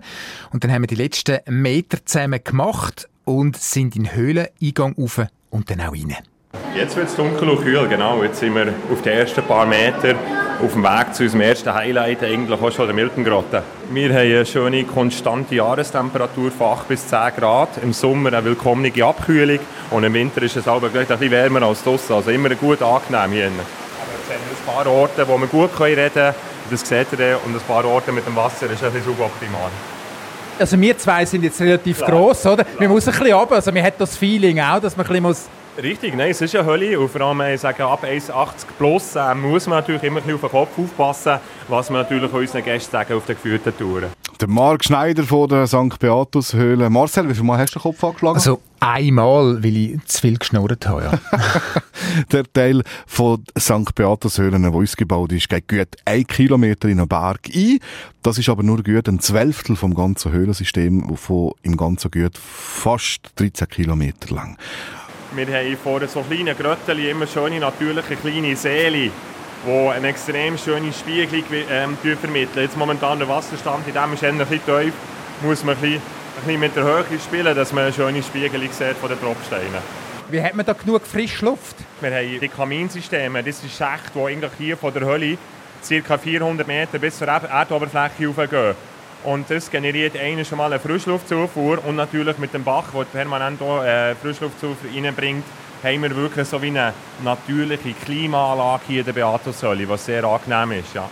Und 0.52 0.62
dann 0.62 0.70
haben 0.72 0.84
wir 0.84 0.86
die 0.86 0.94
letzten 0.94 1.40
Meter 1.48 1.98
zusammen 2.06 2.38
gemacht 2.44 3.09
und 3.24 3.56
sind 3.56 3.96
in 3.96 4.04
den 4.04 4.14
Höhleneingang 4.14 4.94
rauf 4.98 5.20
und 5.50 5.70
dann 5.70 5.80
auch 5.80 5.92
rein. 5.92 6.16
Jetzt 6.74 6.96
wird 6.96 7.08
es 7.08 7.16
dunkel 7.16 7.48
und 7.48 7.62
kühl, 7.62 7.86
genau. 7.88 8.22
Jetzt 8.22 8.40
sind 8.40 8.54
wir 8.54 8.72
auf 8.92 9.02
den 9.02 9.12
ersten 9.12 9.42
paar 9.42 9.66
Meter 9.66 10.14
auf 10.62 10.72
dem 10.72 10.82
Weg 10.82 11.14
zu 11.14 11.22
unserem 11.22 11.40
ersten 11.40 11.72
Highlight, 11.72 12.22
eigentlich 12.22 12.60
auch 12.60 12.70
schon 12.70 12.86
der 12.86 12.94
Miltengrotte. 12.94 13.62
Wir 13.90 14.10
haben 14.10 14.18
eine 14.18 14.46
schöne, 14.46 14.84
konstante 14.84 15.54
Jahrestemperatur 15.54 16.50
von 16.50 16.78
8 16.78 16.88
bis 16.88 17.06
10 17.08 17.34
Grad. 17.36 17.78
Im 17.82 17.92
Sommer 17.92 18.32
eine 18.32 18.44
willkommene 18.44 18.92
Abkühlung 19.02 19.58
und 19.90 20.04
im 20.04 20.12
Winter 20.12 20.42
ist 20.42 20.56
es 20.56 20.68
aber 20.68 20.90
gleich 20.90 21.10
ein 21.10 21.18
bisschen 21.18 21.32
wärmer 21.32 21.62
als 21.62 21.82
draussen. 21.82 22.12
Also 22.12 22.30
immer 22.30 22.50
gut 22.50 22.82
angenehm 22.82 23.32
hier. 23.32 23.46
Aber 23.46 23.54
jetzt 24.18 24.30
haben 24.30 24.66
wir 24.66 24.82
ein 24.82 24.84
paar 24.84 24.92
Orte, 24.92 25.28
wo 25.28 25.38
wir 25.38 25.46
gut 25.46 25.80
reden 25.80 26.12
können. 26.12 26.34
Das 26.70 26.86
seht 26.86 27.06
ihr. 27.18 27.40
Und 27.44 27.54
ein 27.54 27.60
paar 27.66 27.84
Orte 27.84 28.12
mit 28.12 28.26
dem 28.26 28.36
Wasser 28.36 28.66
ist 28.66 28.84
ein 28.84 28.92
bisschen 28.92 29.04
suboptimal. 29.04 29.70
Also 30.60 30.78
wir 30.78 30.98
zwei 30.98 31.24
sind 31.24 31.42
jetzt 31.42 31.58
relativ 31.60 31.96
Klar. 31.96 32.10
gross, 32.10 32.44
oder? 32.44 32.64
Klar. 32.64 32.80
Wir 32.80 32.88
müssen 32.90 33.08
ein 33.08 33.18
bisschen 33.18 33.34
runter. 33.34 33.54
Also 33.54 33.72
man 33.72 33.82
hat 33.82 33.94
das 33.98 34.16
Feeling 34.16 34.60
auch, 34.60 34.78
dass 34.78 34.94
man 34.94 35.06
ein 35.06 35.08
bisschen 35.08 35.22
muss... 35.22 35.48
Richtig, 35.82 36.14
nein, 36.14 36.32
es 36.32 36.40
ist 36.42 36.54
eine 36.54 36.66
Hölle. 36.66 37.00
Und 37.00 37.08
vor 37.08 37.22
allem, 37.22 37.40
ich 37.54 37.60
sage, 37.62 37.82
ab 37.82 38.04
1,80 38.04 38.30
plus 38.76 39.16
äh, 39.16 39.34
muss 39.34 39.66
man 39.66 39.78
natürlich 39.78 40.02
immer 40.02 40.20
ein 40.20 40.24
bisschen 40.24 40.34
auf 40.34 40.40
den 40.42 40.50
Kopf 40.50 40.78
aufpassen, 40.78 41.38
was 41.68 41.88
wir 41.88 41.96
natürlich 41.96 42.30
unseren 42.30 42.62
Gästen 42.62 42.92
sagen 42.92 43.14
auf 43.14 43.24
den 43.24 43.36
geführten 43.36 43.76
Touren. 43.78 44.19
Der 44.40 44.48
Marc 44.48 44.84
Schneider 44.84 45.24
von 45.24 45.50
der 45.50 45.66
St. 45.66 45.98
Beatus 45.98 46.54
Höhle. 46.54 46.88
Marcel, 46.88 47.28
wie 47.28 47.34
viel 47.34 47.44
Mal 47.44 47.58
hast 47.58 47.74
du 47.74 47.78
den 47.78 47.82
Kopf 47.82 48.02
angeschlagen? 48.02 48.36
Also 48.36 48.62
einmal, 48.80 49.62
weil 49.62 49.76
ich 49.76 50.04
zu 50.06 50.22
viel 50.22 50.38
geschnurrt 50.38 50.88
habe, 50.88 51.02
ja. 51.02 51.12
der 52.32 52.50
Teil 52.50 52.82
von 53.06 53.44
St. 53.58 53.94
Beatus 53.94 54.38
Höhlen, 54.38 54.62
der 54.62 54.72
uns 54.72 54.96
gebaut 54.96 55.32
ist, 55.32 55.50
geht 55.50 55.68
gut 55.68 55.88
ein 56.06 56.26
Kilometer 56.26 56.88
in 56.88 57.00
einen 57.00 57.08
Berg 57.08 57.50
ein. 57.54 57.80
Das 58.22 58.38
ist 58.38 58.48
aber 58.48 58.62
nur 58.62 58.82
gut 58.82 59.08
ein 59.08 59.20
Zwölftel 59.20 59.76
vom 59.76 59.94
ganzen 59.94 60.32
Höhlensystem, 60.32 61.06
das 61.06 61.20
von 61.20 61.52
im 61.62 61.76
ganzen 61.76 62.10
gut 62.10 62.38
fast 62.38 63.32
13 63.36 63.68
Kilometer 63.68 64.34
lang. 64.34 64.56
Wir 65.34 65.48
haben 65.48 65.76
vor 65.76 66.00
so 66.08 66.22
kleinen 66.22 66.56
Gröttchen 66.56 66.98
immer 66.98 67.26
schöne, 67.26 67.60
natürliche 67.60 68.16
kleine 68.16 68.56
Seele, 68.56 69.10
die 69.66 69.88
eine 69.88 70.08
extrem 70.08 70.56
schöne 70.56 70.92
Spiegelung 70.92 71.44
ähm, 71.70 71.96
vermitteln. 72.18 72.64
Jetzt 72.64 72.76
momentan 72.76 73.18
der 73.18 73.28
Wasserstand 73.28 73.86
in 73.86 73.94
dem 73.94 74.12
ist 74.14 74.24
ein 74.24 74.38
bisschen 74.38 74.64
tief. 74.64 74.94
Muss 75.42 75.64
man 75.64 75.74
ein 75.76 75.80
bisschen, 75.80 75.96
ein 76.00 76.44
bisschen 76.44 76.60
mit 76.60 76.76
der 76.76 76.84
Höhe 76.84 77.04
spielen, 77.24 77.54
dass 77.56 77.72
man 77.72 77.84
eine 77.84 77.92
schöne 77.92 78.22
Spiegelung 78.22 78.68
sieht 78.72 78.96
von 79.00 79.08
den 79.08 79.20
Tropfsteinen. 79.20 79.82
Wie 80.30 80.40
hat 80.42 80.54
man 80.54 80.64
da 80.64 80.72
genug 80.74 81.06
frische 81.06 81.44
Luft? 81.44 81.76
Wir 82.00 82.10
haben 82.14 82.40
die 82.40 82.48
Kaminsysteme. 82.48 83.42
Das 83.42 83.60
sind 83.60 83.70
Schächte, 83.72 84.12
die 84.14 84.20
eigentlich 84.20 84.52
hier 84.58 84.76
von 84.76 84.92
der 84.94 85.04
Höhle 85.04 85.36
ca. 86.06 86.18
400 86.18 86.66
Meter 86.66 86.98
bis 86.98 87.18
zur 87.18 87.26
Erd- 87.26 87.50
Erdoberfläche 87.50 88.28
hochgehen. 88.28 88.74
Und 89.24 89.50
das 89.50 89.70
generiert 89.70 90.16
einmal 90.16 90.44
schon 90.44 90.56
mal 90.58 90.66
eine 90.72 90.78
Frischluftzufuhr 90.80 91.84
und 91.84 91.96
natürlich 91.96 92.38
mit 92.38 92.54
dem 92.54 92.64
Bach, 92.64 92.84
der 92.94 93.04
permanent 93.04 93.60
auch, 93.60 93.82
äh, 93.82 94.14
Frischluftzufuhr 94.14 94.76
reinbringt, 94.94 95.44
haben 95.82 96.02
wir 96.02 96.14
wirklich 96.16 96.46
so 96.48 96.60
wie 96.62 96.68
eine 96.68 96.92
natürliche 97.24 97.92
Klimaanlage 98.04 98.82
hier 98.86 99.00
in 99.00 99.06
der 99.06 99.12
Beatushöhle, 99.12 99.88
was 99.88 100.04
sehr 100.04 100.24
angenehm 100.24 100.80
ist. 100.80 100.94
Ja. 100.94 101.08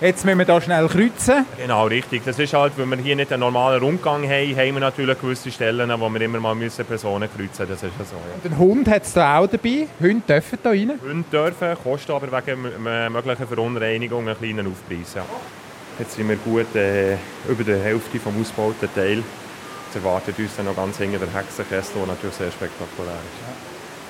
Jetzt 0.00 0.24
müssen 0.24 0.38
wir 0.38 0.44
da 0.44 0.60
schnell 0.60 0.86
kreuzen. 0.86 1.44
Genau, 1.56 1.86
richtig. 1.86 2.22
Das 2.24 2.38
ist 2.38 2.54
halt, 2.54 2.74
wenn 2.76 2.88
wir 2.88 2.98
hier 2.98 3.16
nicht 3.16 3.32
einen 3.32 3.40
normalen 3.40 3.82
Rundgang 3.82 4.22
haben, 4.22 4.56
haben 4.56 4.74
wir 4.74 4.80
natürlich 4.80 5.20
gewisse 5.20 5.50
Stellen, 5.50 5.90
wo 5.98 6.08
wir 6.08 6.20
immer 6.20 6.38
mal 6.38 6.54
müssen 6.54 6.84
Personen 6.84 7.28
kreuzen 7.28 7.66
müssen. 7.66 7.68
Das 7.68 7.82
ist 7.82 7.92
ja 7.98 8.04
so. 8.04 8.14
Ja. 8.14 8.48
Den 8.48 8.56
Hund 8.56 8.86
hat 8.88 9.02
es 9.02 9.12
da 9.12 9.38
auch 9.38 9.48
dabei. 9.48 9.88
Hunde 10.00 10.22
dürfen 10.28 10.58
da 10.62 10.70
rein. 10.70 10.92
Hunde 11.02 11.24
dürfen, 11.32 11.76
kosten 11.82 12.12
aber 12.12 12.30
wegen 12.30 13.12
möglicher 13.12 13.46
Verunreinigung 13.48 14.28
einen 14.28 14.38
kleinen 14.38 14.68
Aufpreis. 14.68 15.14
Ja. 15.16 15.24
Jetzt 15.98 16.14
sind 16.14 16.28
wir 16.28 16.36
gut 16.36 16.76
äh, 16.76 17.14
über 17.48 17.64
die 17.64 17.74
Hälfte 17.74 18.20
vom 18.20 18.40
ausgebauten 18.40 18.88
Teil. 18.94 19.24
Jetzt 19.86 19.96
erwartet 19.96 20.38
uns 20.38 20.54
dann 20.54 20.66
noch 20.66 20.76
ganz 20.76 20.96
hinten 20.98 21.18
der 21.18 21.34
Hexenkessel, 21.34 21.94
der 21.96 22.06
natürlich 22.06 22.36
sehr 22.36 22.52
spektakulär 22.52 23.14
ist. 23.14 23.47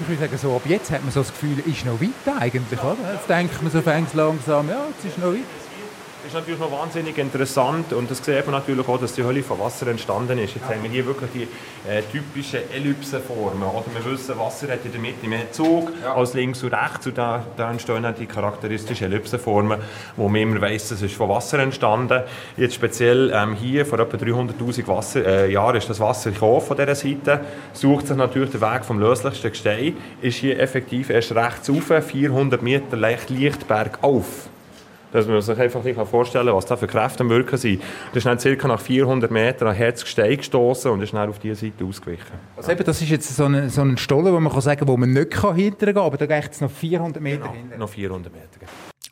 Ich 0.00 0.08
würde 0.08 0.20
sagen, 0.20 0.38
so 0.38 0.54
ab 0.54 0.62
jetzt 0.64 0.90
hat 0.90 1.02
man 1.02 1.10
so 1.10 1.20
das 1.20 1.32
Gefühl, 1.32 1.58
ist 1.66 1.84
noch 1.84 2.00
weiter 2.00 2.40
eigentlich, 2.40 2.80
oder? 2.80 2.96
Jetzt 3.14 3.28
denkt 3.28 3.60
man 3.62 3.72
so 3.72 3.82
fängt 3.82 4.14
langsam, 4.14 4.68
ja, 4.68 4.86
jetzt 4.90 5.04
ist 5.04 5.18
noch 5.18 5.32
weiter. 5.32 5.57
Das 6.20 6.32
ist 6.32 6.34
natürlich 6.34 6.58
noch 6.58 6.72
wahnsinnig 6.72 7.16
interessant 7.16 7.92
und 7.92 8.10
das 8.10 8.18
sieht 8.18 8.44
man 8.44 8.56
natürlich 8.56 8.86
auch, 8.88 8.98
dass 8.98 9.12
die 9.12 9.22
Hölle 9.22 9.40
von 9.44 9.60
Wasser 9.60 9.86
entstanden 9.86 10.36
ist. 10.38 10.56
Jetzt 10.56 10.64
haben 10.68 10.82
wir 10.82 10.90
hier 10.90 11.06
wirklich 11.06 11.30
die 11.32 11.42
äh, 11.88 12.02
typischen 12.02 12.58
Ellipsenformen. 12.72 13.62
Oder 13.62 13.84
wir 13.94 14.12
wissen, 14.12 14.36
Wasser 14.36 14.66
hat 14.72 14.84
in 14.84 14.90
der 14.90 15.00
Mitte 15.00 15.28
mehr 15.28 15.52
Zug 15.52 15.92
als 16.04 16.34
links 16.34 16.64
und 16.64 16.74
rechts 16.74 17.06
und 17.06 17.16
da, 17.16 17.46
da 17.56 17.70
entstehen 17.70 18.02
dann 18.02 18.16
die 18.16 18.26
charakteristischen 18.26 19.06
Ellipsenformen, 19.06 19.78
wo 20.16 20.28
man 20.28 20.40
immer 20.40 20.60
weiss, 20.60 20.88
das 20.88 21.02
ist 21.02 21.14
von 21.14 21.28
Wasser 21.28 21.60
entstanden. 21.60 22.24
Jetzt 22.56 22.74
speziell 22.74 23.30
ähm, 23.32 23.54
hier, 23.54 23.86
vor 23.86 24.00
etwa 24.00 24.16
300'000 24.16 24.88
Wasser, 24.88 25.24
äh, 25.24 25.52
Jahren 25.52 25.76
ist 25.76 25.88
das 25.88 26.00
Wasser 26.00 26.32
gekommen 26.32 26.60
von 26.60 26.76
dieser 26.76 26.96
Seite, 26.96 27.42
sucht 27.72 28.08
sich 28.08 28.16
natürlich 28.16 28.50
den 28.50 28.60
Weg 28.60 28.84
vom 28.84 28.98
löslichsten 28.98 29.50
Gestein, 29.52 29.96
ist 30.20 30.38
hier 30.38 30.58
effektiv 30.58 31.10
erst 31.10 31.32
rechts 31.32 31.70
rauf, 31.70 32.04
400 32.04 32.60
Meter 32.60 32.96
leicht, 32.96 33.30
leicht 33.30 33.68
bergauf. 33.68 34.48
Dass 35.12 35.26
man 35.26 35.40
sich 35.40 35.58
einfach 35.58 35.82
nicht 35.82 35.98
vorstellen 35.98 36.46
kann, 36.46 36.56
was 36.56 36.66
da 36.66 36.76
für 36.76 36.86
Kräfte 36.86 37.22
am 37.22 37.30
Wirken 37.30 37.56
sind. 37.56 37.82
Das 38.08 38.18
ist 38.18 38.26
dann 38.26 38.38
circa 38.38 38.68
nach 38.68 38.80
400 38.80 39.30
Metern 39.30 39.68
an 39.68 39.74
Herzgestein 39.74 40.36
gestoßen 40.36 40.90
und 40.90 41.02
ist 41.02 41.14
dann 41.14 41.28
auf 41.28 41.38
diese 41.38 41.66
Seite 41.66 41.84
ausgewichen. 41.84 42.24
Also 42.56 42.72
eben, 42.72 42.84
das 42.84 43.00
ist 43.00 43.08
jetzt 43.08 43.34
so 43.34 43.44
ein, 43.44 43.70
so 43.70 43.82
ein 43.82 43.96
Stollen, 43.96 44.32
wo 44.34 44.40
man 44.40 44.52
kann 44.52 44.60
sagen 44.60 44.80
kann, 44.80 44.88
wo 44.88 44.96
man 44.96 45.12
nicht 45.12 45.30
kann 45.30 45.54
hintergehen 45.54 45.94
kann, 45.94 46.04
aber 46.04 46.16
da 46.16 46.26
geht 46.26 46.52
es 46.52 46.60
noch 46.60 46.70
400 46.70 47.22
Meter 47.22 47.50
hinten. 47.50 47.78
Noch 47.78 47.88
400 47.88 48.32
Meter. 48.32 48.48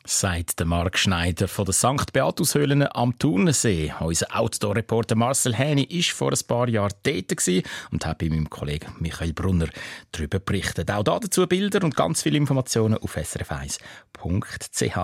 sagt 0.07 0.59
der 0.59 0.65
Marc 0.65 0.97
Schneider 0.97 1.47
von 1.47 1.65
der 1.65 1.73
St. 1.73 2.13
Beatushöhlen 2.13 2.87
am 2.91 3.17
Thunersee. 3.19 3.93
Unser 3.99 4.27
Outdoor-Reporter 4.39 5.15
Marcel 5.15 5.53
Häni 5.55 5.87
war 5.89 6.15
vor 6.15 6.31
ein 6.31 6.39
paar 6.47 6.69
Jahren 6.69 6.93
dort 7.03 7.27
gewesen 7.27 7.63
und 7.91 8.05
hat 8.05 8.19
bei 8.19 8.29
meinem 8.29 8.49
Kollegen 8.49 8.95
Michael 8.99 9.33
Brunner 9.33 9.67
darüber 10.11 10.39
berichtet. 10.39 10.89
Auch 10.91 11.03
dazu 11.03 11.45
Bilder 11.45 11.83
und 11.83 11.95
ganz 11.95 12.21
viele 12.21 12.37
Informationen 12.37 12.97
auf 12.97 13.17
srf1.ch. 13.17 14.97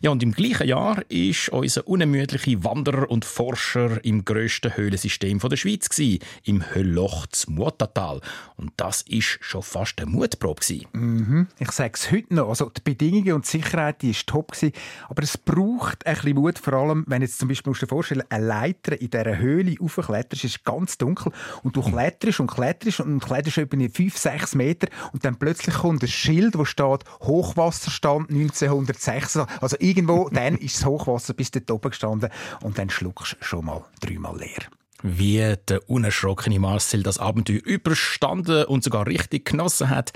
Ja, 0.00 0.10
und 0.10 0.22
im 0.22 0.32
gleichen 0.32 0.68
Jahr 0.68 1.02
ist 1.08 1.48
unser 1.50 1.86
unermüdliche 1.86 2.62
Wanderer 2.64 3.10
und 3.10 3.24
Forscher 3.24 4.04
im 4.04 4.24
grössten 4.24 4.76
Höhlensystem 4.76 5.38
der 5.38 5.56
Schweiz 5.56 5.88
gewesen, 5.88 6.20
im 6.44 6.74
Höllloch 6.74 7.26
zum 7.28 7.54
Mutatal. 7.54 8.20
Und 8.56 8.72
das 8.76 9.02
ist 9.02 9.38
schon 9.40 9.62
fast 9.62 10.00
eine 10.00 10.10
Mutprobe. 10.10 10.60
Mhm. 10.92 11.48
Ich 11.58 11.70
sage 11.72 11.92
es 11.94 12.10
heute 12.10 12.34
noch. 12.34 12.48
Also 12.48 12.70
die 12.70 12.82
Bedingungen 12.82 13.32
und 13.32 13.44
die 13.46 13.58
Sicherheit 13.58 14.02
ist 14.04 14.26
top 14.26 14.52
gewesen, 14.52 14.72
aber 15.08 15.22
es 15.22 15.38
braucht 15.38 16.06
ein 16.06 16.14
bisschen 16.14 16.34
Mut, 16.34 16.58
vor 16.58 16.74
allem 16.74 17.04
wenn 17.06 17.22
jetzt 17.22 17.38
zum 17.38 17.48
Beispiel 17.48 17.70
musst 17.70 17.82
du 17.82 17.86
dir 17.86 17.90
vorstellen, 17.90 18.22
eine 18.28 18.46
Leiter 18.46 19.00
in 19.00 19.10
dieser 19.10 19.38
Höhle 19.38 19.76
aufkletterst, 19.80 20.44
ist 20.44 20.64
ganz 20.64 20.98
dunkel 20.98 21.32
und 21.62 21.76
du 21.76 21.82
kletterst 21.82 22.40
und 22.40 22.50
kletterst 22.50 23.00
und 23.00 23.20
kletterst 23.20 23.58
etwa 23.58 23.76
5, 23.76 24.16
6 24.16 24.54
Meter 24.54 24.88
und 25.12 25.24
dann 25.24 25.36
plötzlich 25.36 25.74
kommt 25.74 26.02
ein 26.02 26.08
Schild, 26.08 26.56
wo 26.58 26.64
steht 26.64 27.04
Hochwasserstand 27.20 28.30
1906. 28.30 29.38
Also 29.60 29.69
irgendwo 29.78 30.28
dann 30.32 30.56
ist 30.56 30.76
das 30.76 30.86
Hochwasser 30.86 31.34
bis 31.34 31.50
dort 31.50 31.70
oben 31.70 31.90
gestanden 31.90 32.30
und 32.62 32.78
dann 32.78 32.90
schluckst 32.90 33.36
du 33.40 33.44
schon 33.44 33.66
mal 33.66 33.84
dreimal 34.00 34.38
leer. 34.38 34.66
Wie 35.02 35.54
der 35.68 35.88
unerschrockene 35.88 36.58
Marcel 36.58 37.02
das 37.02 37.18
Abenteuer 37.18 37.60
überstanden 37.64 38.64
und 38.64 38.84
sogar 38.84 39.06
richtig 39.06 39.46
genossen 39.46 39.88
hat, 39.88 40.12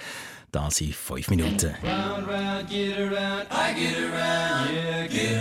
das 0.53 0.81
in 0.81 0.93
fünf 0.93 1.29
Minuten. 1.31 1.75
Round, 1.83 2.29
round, 2.29 2.69
get 2.69 2.97
around, 2.99 3.47
I 3.51 3.75
get 3.75 3.97
around, 3.99 4.71
yeah, 4.73 5.07
get 5.07 5.34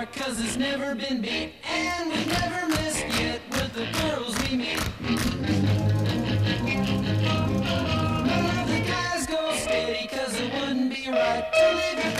take 0.00 0.12
cause 0.12 0.42
it's 0.42 0.56
never 0.56 0.94
been 0.94 1.20
beat. 1.20 1.52
And 1.64 2.10
we've 2.10 2.26
never 2.26 2.68
missed 2.68 3.06
yet 3.20 3.40
with 3.50 3.72
the 3.74 3.86
girls 3.98 4.34
we 4.48 4.56
meet. 4.56 4.78
None 8.26 8.58
of 8.60 8.68
the 8.68 8.80
guys 8.86 9.26
go 9.26 9.52
steady 9.54 10.08
cause 10.08 10.40
it 10.40 10.52
wouldn't 10.54 10.94
be 10.94 11.10
right 11.10 11.52
To 11.52 11.74
leave 11.74 12.19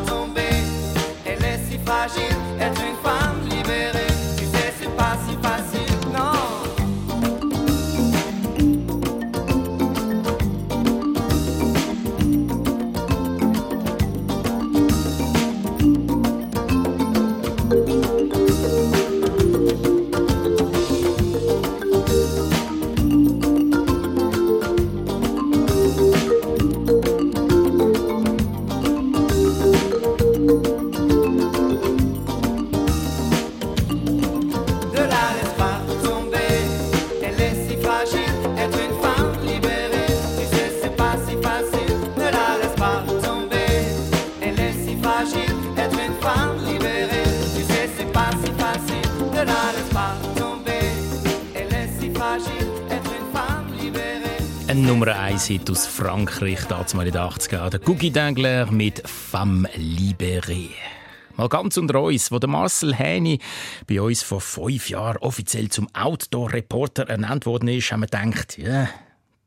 Hit 55.51 55.69
aus 55.69 55.85
Frankreich, 55.85 56.63
damals 56.69 56.93
mal 56.93 57.05
in 57.05 57.11
den 57.11 57.21
80er 57.21 57.69
Der 57.71 57.81
Gugi 57.81 58.09
Dengler 58.09 58.71
mit 58.71 59.05
Femme 59.05 59.67
Libérée. 59.75 60.69
Mal 61.35 61.49
ganz 61.49 61.75
unter 61.75 62.01
uns, 62.01 62.31
wo 62.31 62.39
der 62.39 62.49
Marcel 62.49 62.95
Häni 62.95 63.37
bei 63.85 64.01
uns 64.01 64.23
vor 64.23 64.39
fünf 64.39 64.89
Jahren 64.89 65.17
offiziell 65.17 65.67
zum 65.67 65.93
Outdoor-Reporter 65.93 67.09
ernannt 67.09 67.45
worden 67.45 67.67
ist, 67.67 67.91
haben 67.91 67.99
wir 67.99 68.07
gedacht, 68.07 68.57
ja, 68.57 68.87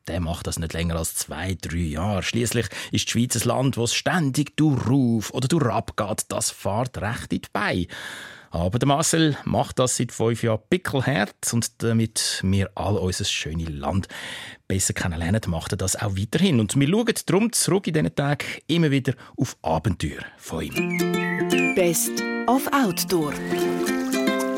der 0.07 0.21
macht 0.21 0.47
das 0.47 0.59
nicht 0.59 0.75
länger 0.75 0.97
als 0.97 1.15
zwei, 1.15 1.57
drei 1.59 1.79
Jahre. 1.79 2.23
Schließlich 2.23 2.67
ist 2.93 3.07
die 3.07 3.11
Schweiz 3.11 3.37
ein 3.37 3.49
Land, 3.49 3.79
wo 3.79 3.85
es 3.85 3.95
ständig 3.95 4.59
durchauf 4.59 5.33
oder 5.33 5.49
durchab 5.49 5.97
geht. 5.97 6.27
Das 6.29 6.51
fährt 6.51 6.99
recht 6.99 7.33
in 7.33 7.41
die 7.41 7.49
Beine. 7.51 7.87
Aber 8.55 8.79
der 8.79 8.87
Marcel 8.87 9.37
macht 9.43 9.81
das 9.81 9.97
seit 9.97 10.13
fünf 10.13 10.45
Jahren 10.45 10.61
pickelhart 10.71 11.53
und 11.53 11.83
damit 11.83 12.41
wir 12.45 12.71
all 12.77 12.97
unser 12.97 13.25
schönes 13.25 13.69
Land 13.69 14.07
besser 14.69 14.95
kennenlernen, 14.95 15.41
macht 15.49 15.73
er 15.73 15.77
das 15.77 15.97
auch 15.97 16.17
weiterhin. 16.17 16.61
Und 16.61 16.79
wir 16.79 16.89
schauen 16.89 17.15
darum 17.27 17.53
zurück 17.53 17.89
in 17.89 17.95
diesen 17.95 18.15
Tagen 18.15 18.47
immer 18.69 18.93
wieder 18.93 19.15
auf 19.37 19.57
Abenteuer 19.63 20.23
von 20.37 20.63
ihm. 20.63 21.75
Best 21.75 22.23
of 22.47 22.69
Outdoor. 22.73 23.33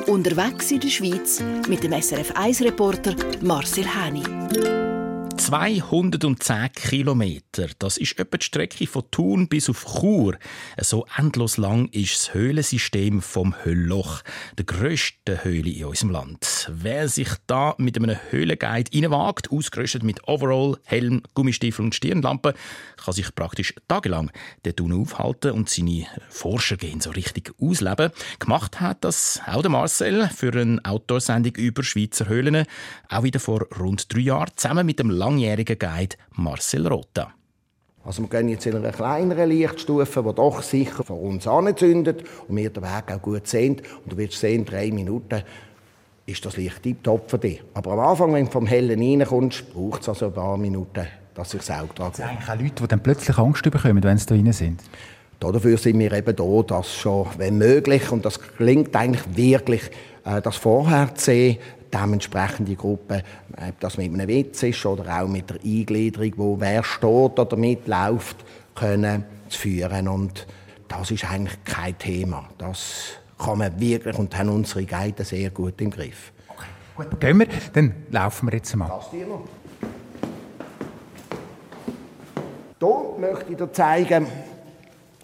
Unterwegs 0.09 0.71
in 0.71 0.81
der 0.81 0.89
Schweiz 0.89 1.43
mit 1.67 1.83
dem 1.83 1.93
SRF 1.93 2.33
1-Reporter 2.33 3.17
Marcel 3.41 3.87
Häni. 3.87 4.86
210 5.37 6.73
Kilometer. 6.73 7.69
Das 7.79 7.99
ist 7.99 8.19
etwa 8.19 8.39
die 8.39 8.45
Strecke 8.45 8.87
von 8.87 9.05
Thun 9.11 9.49
bis 9.49 9.69
auf 9.69 9.85
Chur. 9.85 10.37
So 10.81 11.07
endlos 11.17 11.57
lang 11.59 11.89
ist 11.89 12.15
das 12.15 12.35
Höhlensystem 12.35 13.21
vom 13.21 13.55
Höllloch, 13.65 14.23
der 14.57 14.65
grössten 14.65 15.45
Höhle 15.45 15.71
in 15.71 15.85
unserem 15.85 16.11
Land. 16.11 16.71
Wer 16.73 17.09
sich 17.09 17.29
da 17.47 17.75
mit 17.79 17.97
einem 17.97 18.17
Höhlenguide 18.31 18.91
reinwagt, 18.95 19.51
ausgerüstet 19.53 20.03
mit 20.03 20.27
Overall, 20.27 20.79
Helm, 20.85 21.23
Gummistiefel 21.35 21.85
und 21.85 21.95
Stirnlampe, 21.95 22.55
kann 22.97 23.15
sich 23.15 23.35
praktisch 23.35 23.75
tagelang 23.89 24.31
dort 24.63 24.81
unten 24.81 25.01
aufhalten 25.01 25.53
und 25.53 25.69
seine 25.69 26.07
Forschergehen 26.29 27.01
so 27.01 27.11
richtig 27.11 27.53
ausleben. 27.61 28.11
Gemacht 28.39 28.81
hat 28.81 29.05
das 29.05 29.41
auch 29.47 29.63
der 29.63 29.71
Marcel 29.71 30.29
für 30.35 30.53
eine 30.53 30.81
Outdoor-Sendung 30.85 31.55
über 31.57 31.83
Schweizer 31.83 32.27
Höhlen, 32.27 32.65
auch 33.09 33.23
wieder 33.23 33.41
vor 33.41 33.67
rund 33.79 34.13
drei 34.13 34.21
Jahren, 34.21 34.51
zusammen 34.57 34.87
mit 34.87 34.99
dem 34.99 35.11
langjährigen 35.27 35.77
Guide 35.77 36.17
Marcel 36.37 36.87
Rota. 36.87 37.33
Also 38.05 38.23
wir 38.23 38.29
gehen 38.29 38.49
jetzt 38.49 38.65
in 38.67 38.77
einer 38.77 38.93
kleineren 38.93 39.49
Lichtstufe, 39.49 40.23
die 40.23 40.35
doch 40.35 40.63
sicher 40.63 41.03
vor 41.03 41.21
uns 41.21 41.49
anzündet 41.49 42.23
und 42.47 42.57
wir 42.57 42.71
den 42.71 42.85
Weg 42.85 43.13
auch 43.13 43.21
gut 43.21 43.49
sehen. 43.49 43.83
Und 44.05 44.13
du 44.13 44.17
wirst 44.17 44.39
sehen, 44.39 44.61
in 44.61 44.65
drei 44.65 44.93
Minuten 44.93 45.43
ist 46.27 46.47
das 46.47 46.57
Licht 46.57 46.85
tiptop 46.85 47.29
für 47.29 47.39
dich. 47.39 47.61
Aber 47.75 47.93
am 47.93 47.99
Anfang, 47.99 48.33
wenn 48.35 48.45
du 48.45 48.53
vom 48.53 48.67
Hellen 48.67 49.01
reinkommst, 49.01 49.73
braucht 49.73 50.03
es 50.03 50.09
also 50.09 50.27
ein 50.27 50.33
paar 50.33 50.57
Minuten, 50.57 51.07
dass 51.35 51.51
sich 51.51 51.61
das 51.63 51.71
Auge 51.73 51.93
dran 51.95 52.11
Es 52.13 52.19
sind 52.19 52.27
eigentlich 52.27 52.49
auch 52.49 52.61
Leute, 52.61 52.83
die 52.83 52.89
dann 52.89 53.01
plötzlich 53.01 53.37
Angst 53.37 53.63
bekommen, 53.65 54.05
wenn 54.05 54.19
sie 54.19 54.27
da 54.27 54.35
rein 54.37 54.53
sind. 54.53 54.81
Dafür 55.41 55.77
sind 55.77 55.99
wir 55.99 56.13
eben 56.13 56.37
da, 56.37 56.63
das 56.63 56.95
schon, 56.95 57.27
wenn 57.37 57.59
möglich, 57.59 58.11
und 58.13 58.25
das 58.25 58.39
gelingt 58.57 58.95
eigentlich 58.95 59.25
wirklich, 59.37 59.91
äh, 60.25 60.41
das 60.41 60.57
vorher 60.57 61.15
zu 61.15 61.25
sehen, 61.25 61.59
dementsprechende 61.93 62.75
Gruppe, 62.75 63.23
ob 63.53 63.81
das 63.81 63.99
mit 63.99 64.13
einem 64.13 64.29
Witz 64.29 64.63
ist 64.63 64.85
oder 64.87 65.23
auch 65.23 65.29
mit 65.29 65.51
der 65.51 65.57
Eingliederung, 65.65 66.33
wo 66.37 66.61
wer 66.61 66.83
steht 66.83 67.39
oder 67.39 67.57
mitläuft, 67.57 68.37
können 68.75 69.25
zu 69.49 69.59
führen. 69.59 70.09
Und 70.09 70.47
das 70.89 71.11
ist 71.11 71.31
eigentlich 71.31 71.65
kein 71.65 71.99
Thema. 71.99 72.49
Das 72.59 73.13
kann 73.39 73.59
man 73.59 73.79
wirklich 73.79 74.19
und 74.19 74.37
haben 74.37 74.49
unsere 74.49 74.85
Guides 74.85 75.29
sehr 75.31 75.51
gut 75.51 75.81
im 75.81 75.91
Griff. 75.91 76.33
Gut, 76.97 77.21
gehen 77.21 77.39
wir, 77.39 77.47
dann 77.73 77.95
laufen 78.11 78.49
wir 78.49 78.57
jetzt 78.57 78.75
mal. 78.75 79.01
Hier 79.11 79.27
möchte 83.19 83.53
ich 83.53 83.57
dir 83.57 83.73
zeigen, 83.73 84.27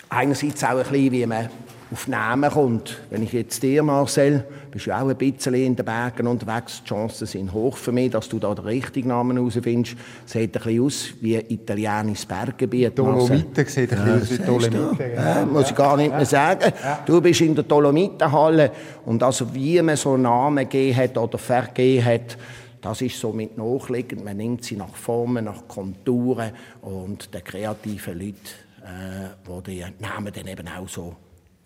einerseits 0.08 0.64
auch 0.64 0.70
ein 0.70 0.76
bisschen, 0.82 1.12
wie 1.12 1.26
man 1.26 1.48
auf 1.90 2.08
Namen 2.08 2.50
kommt. 2.50 3.00
Wenn 3.10 3.22
ich 3.22 3.32
jetzt 3.32 3.62
dir, 3.62 3.82
Marcel, 3.82 4.44
bist 4.72 4.86
ja 4.86 5.00
auch 5.00 5.08
ein 5.08 5.16
bisschen 5.16 5.54
in 5.54 5.76
den 5.76 5.84
Bergen 5.84 6.26
unterwegs, 6.26 6.82
die 6.82 6.88
Chancen 6.88 7.26
sind 7.26 7.52
hoch 7.52 7.76
für 7.76 7.92
mich, 7.92 8.10
dass 8.10 8.28
du 8.28 8.38
da 8.38 8.54
den 8.54 8.64
richtigen 8.64 9.08
Namen 9.08 9.36
herausfindest. 9.36 9.96
Sieht 10.24 10.56
ein 10.56 10.62
bisschen 10.62 10.82
aus 10.82 11.08
wie 11.20 11.36
ein 11.36 11.44
italienisches 11.48 12.26
Berggebiet. 12.26 12.98
Marcel. 12.98 13.28
Dolomiten 13.28 13.66
sieht 13.66 13.92
ein 13.92 14.18
bisschen 14.18 14.22
aus 14.22 14.30
wie 14.30 14.44
Dolomiten. 14.44 15.12
Ja, 15.14 15.44
muss 15.44 15.70
ich 15.70 15.76
gar 15.76 15.96
nicht 15.96 16.10
mehr 16.10 16.24
sagen. 16.24 16.72
Du 17.06 17.20
bist 17.20 17.42
in 17.42 17.54
der 17.54 17.64
Dolomitenhalle 17.64 18.72
und 19.04 19.22
also 19.22 19.54
wie 19.54 19.80
man 19.82 19.96
so 19.96 20.16
Namen 20.16 20.68
gegeben 20.68 20.96
hat 20.96 21.18
oder 21.18 21.38
vergeben 21.38 22.04
hat, 22.04 22.38
das 22.80 23.00
ist 23.02 23.20
so 23.20 23.32
mit 23.32 23.56
nachliegend. 23.56 24.24
Man 24.24 24.38
nimmt 24.38 24.64
sie 24.64 24.76
nach 24.76 24.94
Formen, 24.96 25.44
nach 25.44 25.68
Konturen 25.68 26.50
und 26.80 27.32
der 27.32 27.42
kreativen 27.42 28.18
Leute, 28.18 28.34
äh, 28.82 29.62
die 29.62 29.70
die 29.70 30.02
Namen 30.02 30.32
dann 30.34 30.48
eben 30.48 30.66
auch 30.66 30.88
so 30.88 31.14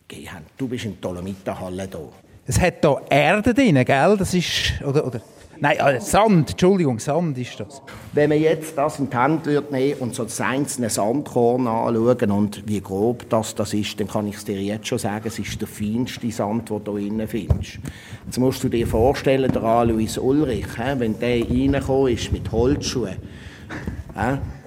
gegeben 0.09 0.33
haben. 0.33 0.45
Du 0.59 0.69
bist 0.69 0.85
in 0.85 1.01
der 1.01 1.11
Dolomitenhalle 1.11 1.89
da. 1.89 2.01
Es 2.49 2.61
hat 2.61 2.75
hier 2.85 3.01
Erde 3.11 3.53
drin, 3.53 3.85
gell? 3.85 4.17
Das 4.17 4.33
ist, 4.33 4.81
oder, 4.87 5.05
oder, 5.05 5.21
nein, 5.59 5.79
äh, 5.79 6.01
Sand, 6.01 6.51
Entschuldigung, 6.51 7.01
Sand 7.01 7.37
ist 7.39 7.59
das. 7.59 7.83
Wenn 8.13 8.29
man 8.29 8.41
jetzt 8.41 8.79
das 8.79 9.01
in 9.01 9.11
die 9.11 9.17
Hand 9.17 9.47
würde 9.47 9.73
nehmen 9.73 9.99
und 9.99 10.15
so 10.15 10.23
das 10.23 10.41
einzelne 10.41 10.89
Sandkorn 10.89 11.67
anschauen 11.67 12.31
und 12.31 12.63
wie 12.69 12.81
grob 12.81 13.29
das, 13.31 13.57
das 13.57 13.75
ist, 13.75 13.99
dann 13.99 14.07
kann 14.07 14.29
ich 14.29 14.37
es 14.37 14.45
dir 14.45 14.63
jetzt 14.63 14.87
schon 14.87 14.99
sagen, 14.99 15.27
es 15.27 15.41
ist 15.41 15.61
der 15.61 15.67
feinste 15.67 16.31
Sand, 16.31 16.71
den 16.71 16.85
du 16.85 16.97
hier 16.97 17.09
innen 17.09 17.27
findest. 17.27 17.81
Jetzt 18.27 18.39
musst 18.39 18.63
du 18.63 18.69
dir 18.69 18.87
vorstellen, 18.87 19.51
der 19.51 19.65
Alois 19.65 20.17
Ulrich, 20.17 20.67
wenn 20.99 21.19
der 21.19 21.41
reingekommen 21.41 22.13
ist 22.13 22.31
mit 22.31 22.53
Holzschuhen, 22.53 23.17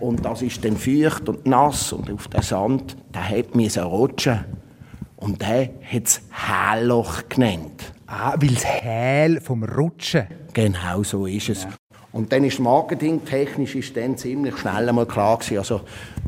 und 0.01 0.25
das 0.25 0.41
ist 0.41 0.63
dann 0.65 0.75
feucht 0.75 1.29
und 1.29 1.47
nass 1.47 1.93
und 1.93 2.11
auf 2.11 2.27
den 2.27 2.41
Sand, 2.41 2.97
der 3.13 3.29
hat 3.29 3.55
rutschen. 3.85 4.58
Und 5.19 5.41
der 5.41 5.69
hat 5.83 6.05
es 6.05 6.21
Hählloch 6.31 7.27
genannt. 7.27 7.91
Ah, 8.07 8.35
weil 8.39 8.53
das 8.53 8.65
Häl 8.65 9.41
vom 9.41 9.63
Rutschen. 9.63 10.27
Genau 10.53 11.03
so 11.03 11.25
ist 11.25 11.49
es. 11.49 11.67
Und 12.11 12.31
dann 12.31 12.43
ist 12.43 12.59
marketingtechnisch 12.59 13.75
ist 13.75 13.95
dann 13.95 14.17
ziemlich 14.17 14.57
schnell 14.57 14.89
einmal 14.89 15.05
klar 15.05 15.37
gewesen, 15.37 15.59
also 15.59 15.81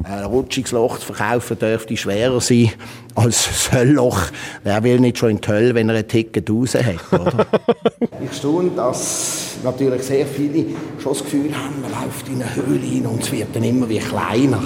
ein 0.03 0.25
Rutschungsloch 0.25 0.99
zu 0.99 1.11
verkaufen 1.11 1.57
dürfte 1.57 1.97
schwerer 1.97 2.39
sein 2.39 2.71
als 3.15 3.71
ein 3.71 3.79
Höllloch. 3.79 4.19
Wer 4.63 4.83
will 4.83 4.99
nicht 4.99 5.17
schon 5.17 5.31
in 5.31 5.41
die 5.41 5.47
Hölle, 5.47 5.73
wenn 5.73 5.89
er 5.89 5.95
ein 5.95 6.07
Ticket 6.07 6.51
raus 6.51 6.75
hat, 6.75 7.19
oder? 7.19 7.47
ich 8.23 8.37
staune, 8.37 8.71
dass 8.75 9.55
natürlich 9.63 10.03
sehr 10.03 10.27
viele 10.27 10.65
schon 10.99 11.13
das 11.13 11.23
Gefühl 11.23 11.51
haben, 11.57 11.81
man 11.81 11.91
läuft 11.91 12.27
in 12.27 12.43
eine 12.43 12.55
Höhle 12.55 12.85
hin 12.85 13.05
und 13.07 13.23
es 13.23 13.31
wird 13.31 13.55
dann 13.55 13.63
immer 13.63 13.89
wie 13.89 13.99
kleiner. 13.99 14.61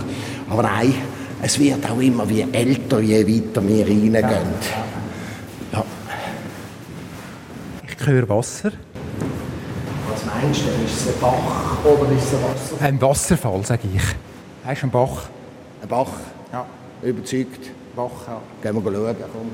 Aber 0.49 0.63
nein, 0.63 0.95
es 1.41 1.59
wird 1.59 1.89
auch 1.89 1.99
immer 1.99 2.27
wie 2.27 2.41
älter, 2.51 2.99
je 2.99 3.25
weiter 3.25 3.67
wir 3.67 3.85
reingehen. 3.85 4.23
Ja. 5.71 5.83
ich 7.87 8.07
höre 8.07 8.27
Wasser. 8.29 8.71
Was 10.09 10.25
meinst 10.25 10.61
du? 10.61 10.85
Ist 10.85 11.01
es 11.01 11.07
ein 11.07 11.19
Bach 11.19 11.83
oder 11.83 12.11
ist 12.11 12.23
es 12.23 12.33
ein 12.33 12.43
Wasser? 12.43 12.85
Ein 12.85 13.01
Wasserfall, 13.01 13.65
sage 13.65 13.87
ich. 13.93 14.01
Hast 14.65 14.81
du 14.81 14.85
einen 14.85 14.91
Bach? 14.91 15.23
Ein 15.81 15.87
Bach? 15.87 16.11
Ja. 16.51 16.65
Überzeugt? 17.01 17.69
Bach, 17.95 18.11
ja. 18.27 18.41
Gehen 18.61 18.83
wir 18.83 18.91
schauen, 18.91 19.15
komm. 19.31 19.51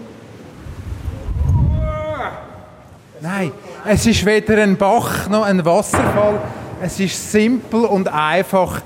Nein, 3.22 3.52
es 3.86 4.06
ist 4.08 4.26
weder 4.26 4.64
ein 4.64 4.78
Bach 4.78 5.30
noch 5.30 5.44
ein 5.44 5.64
Wasserfall. 5.64 6.42
Es 6.82 7.00
ist 7.00 7.32
simpel 7.32 7.86
und 7.86 8.08
einfach 8.08 8.82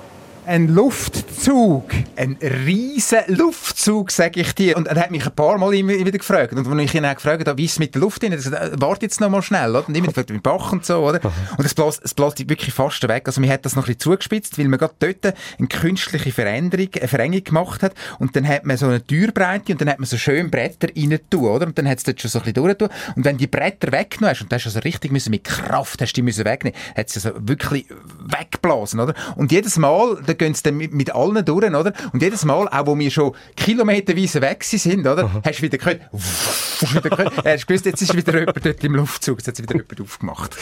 ein 0.45 0.67
Luftzug. 0.67 1.85
Ein 2.15 2.37
riesen 2.41 3.19
Luftzug, 3.27 4.11
sage 4.11 4.41
ich 4.41 4.53
dir. 4.53 4.77
Und 4.77 4.87
er 4.87 4.95
hat 4.95 5.11
mich 5.11 5.25
ein 5.25 5.35
paar 5.35 5.57
Mal 5.57 5.73
immer 5.73 5.93
wieder 5.93 6.17
gefragt. 6.17 6.53
Und 6.53 6.69
wenn 6.69 6.79
ich 6.79 6.93
ihn 6.93 7.05
auch 7.05 7.15
gefragt 7.15 7.47
habe, 7.47 7.57
wie 7.57 7.65
ist 7.65 7.73
es 7.73 7.79
mit 7.79 7.95
der 7.95 8.01
Luft 8.01 8.21
drin, 8.21 8.31
er 8.31 8.37
gesagt, 8.37 8.73
äh, 8.73 8.75
warte 8.79 9.05
jetzt 9.05 9.19
noch 9.21 9.29
mal 9.29 9.41
schnell. 9.41 9.69
Oder? 9.71 9.87
Und 9.87 9.95
immer 9.95 10.07
gefragt, 10.07 10.29
mit 10.29 10.39
dem 10.39 10.41
Bach 10.41 10.71
und 10.71 10.85
so. 10.85 10.97
Oder? 11.07 11.19
Und 11.57 11.65
es 11.65 11.73
bläst, 11.73 12.01
es 12.03 12.13
bläst 12.13 12.47
wirklich 12.49 12.73
fast 12.73 13.07
weg. 13.07 13.23
Also 13.25 13.41
man 13.41 13.49
hat 13.49 13.65
das 13.65 13.75
noch 13.75 13.83
ein 13.83 13.87
bisschen 13.87 13.99
zugespitzt, 13.99 14.57
weil 14.57 14.67
man 14.67 14.79
gerade 14.79 14.93
dort 14.99 15.35
eine 15.57 15.67
künstliche 15.67 16.31
Veränderung, 16.31 16.89
eine 16.95 17.07
Verengung 17.07 17.43
gemacht 17.43 17.83
hat. 17.83 17.93
Und 18.19 18.35
dann 18.35 18.47
hat 18.47 18.65
man 18.65 18.77
so 18.77 18.87
eine 18.87 19.05
Türbreite 19.05 19.71
und 19.73 19.81
dann 19.81 19.89
hat 19.89 19.99
man 19.99 20.05
so 20.05 20.17
schön 20.17 20.51
Bretter 20.51 20.87
rein 20.95 21.19
tun, 21.29 21.45
oder? 21.45 21.65
Und 21.65 21.77
dann 21.77 21.87
hat 21.87 21.97
es 21.97 22.03
dort 22.03 22.21
schon 22.21 22.29
so 22.29 22.39
ein 22.39 22.45
bisschen 22.45 22.63
durchgetan. 22.63 22.89
Und 23.15 23.25
wenn 23.25 23.37
die 23.37 23.47
Bretter 23.47 23.91
weggenommen 23.91 24.31
hast, 24.31 24.41
und 24.41 24.51
da 24.51 24.57
hast 24.57 24.65
du 24.65 24.69
also 24.69 24.79
richtig 24.79 25.11
müssen, 25.11 25.31
mit 25.31 25.43
Kraft 25.43 26.01
hast 26.01 26.13
du 26.13 26.15
die 26.15 26.21
müssen 26.21 26.45
wegnehmen, 26.45 26.77
hat 26.95 27.09
sie 27.09 27.19
also 27.19 27.31
wirklich 27.39 27.87
weggeblasen, 28.19 28.99
oder? 28.99 29.13
Und 29.35 29.51
jedes 29.51 29.77
Mal, 29.77 30.21
da 30.25 30.34
gehen 30.37 30.53
sie 30.53 30.63
dann 30.63 30.77
mit, 30.77 30.93
mit 30.93 31.13
allen 31.13 31.43
durch, 31.43 31.65
oder? 31.65 31.93
Und 32.13 32.21
jedes 32.21 32.45
Mal, 32.45 32.67
auch 32.67 32.87
wo 32.87 32.97
wir 32.97 33.11
schon 33.11 33.35
kilometerweise 33.55 34.41
weg 34.41 34.63
sind, 34.63 35.05
oder? 35.05 35.29
Hast 35.43 35.59
du 35.59 35.63
wieder 35.63 35.77
gehört, 35.77 36.01
hast 36.13 36.81
du 36.81 37.03
wieder 37.03 37.09
gehört, 37.09 37.33
hast 37.37 37.63
du 37.63 37.67
gewusst, 37.67 37.85
jetzt 37.85 38.01
ist 38.01 38.15
wieder 38.15 38.39
jemand 38.39 38.65
dort 38.65 38.83
im 38.83 38.95
Luftzug, 38.95 39.39
jetzt 39.39 39.47
hat 39.47 39.61
wieder 39.61 39.75
jemand 39.75 40.01
aufgemacht. 40.01 40.57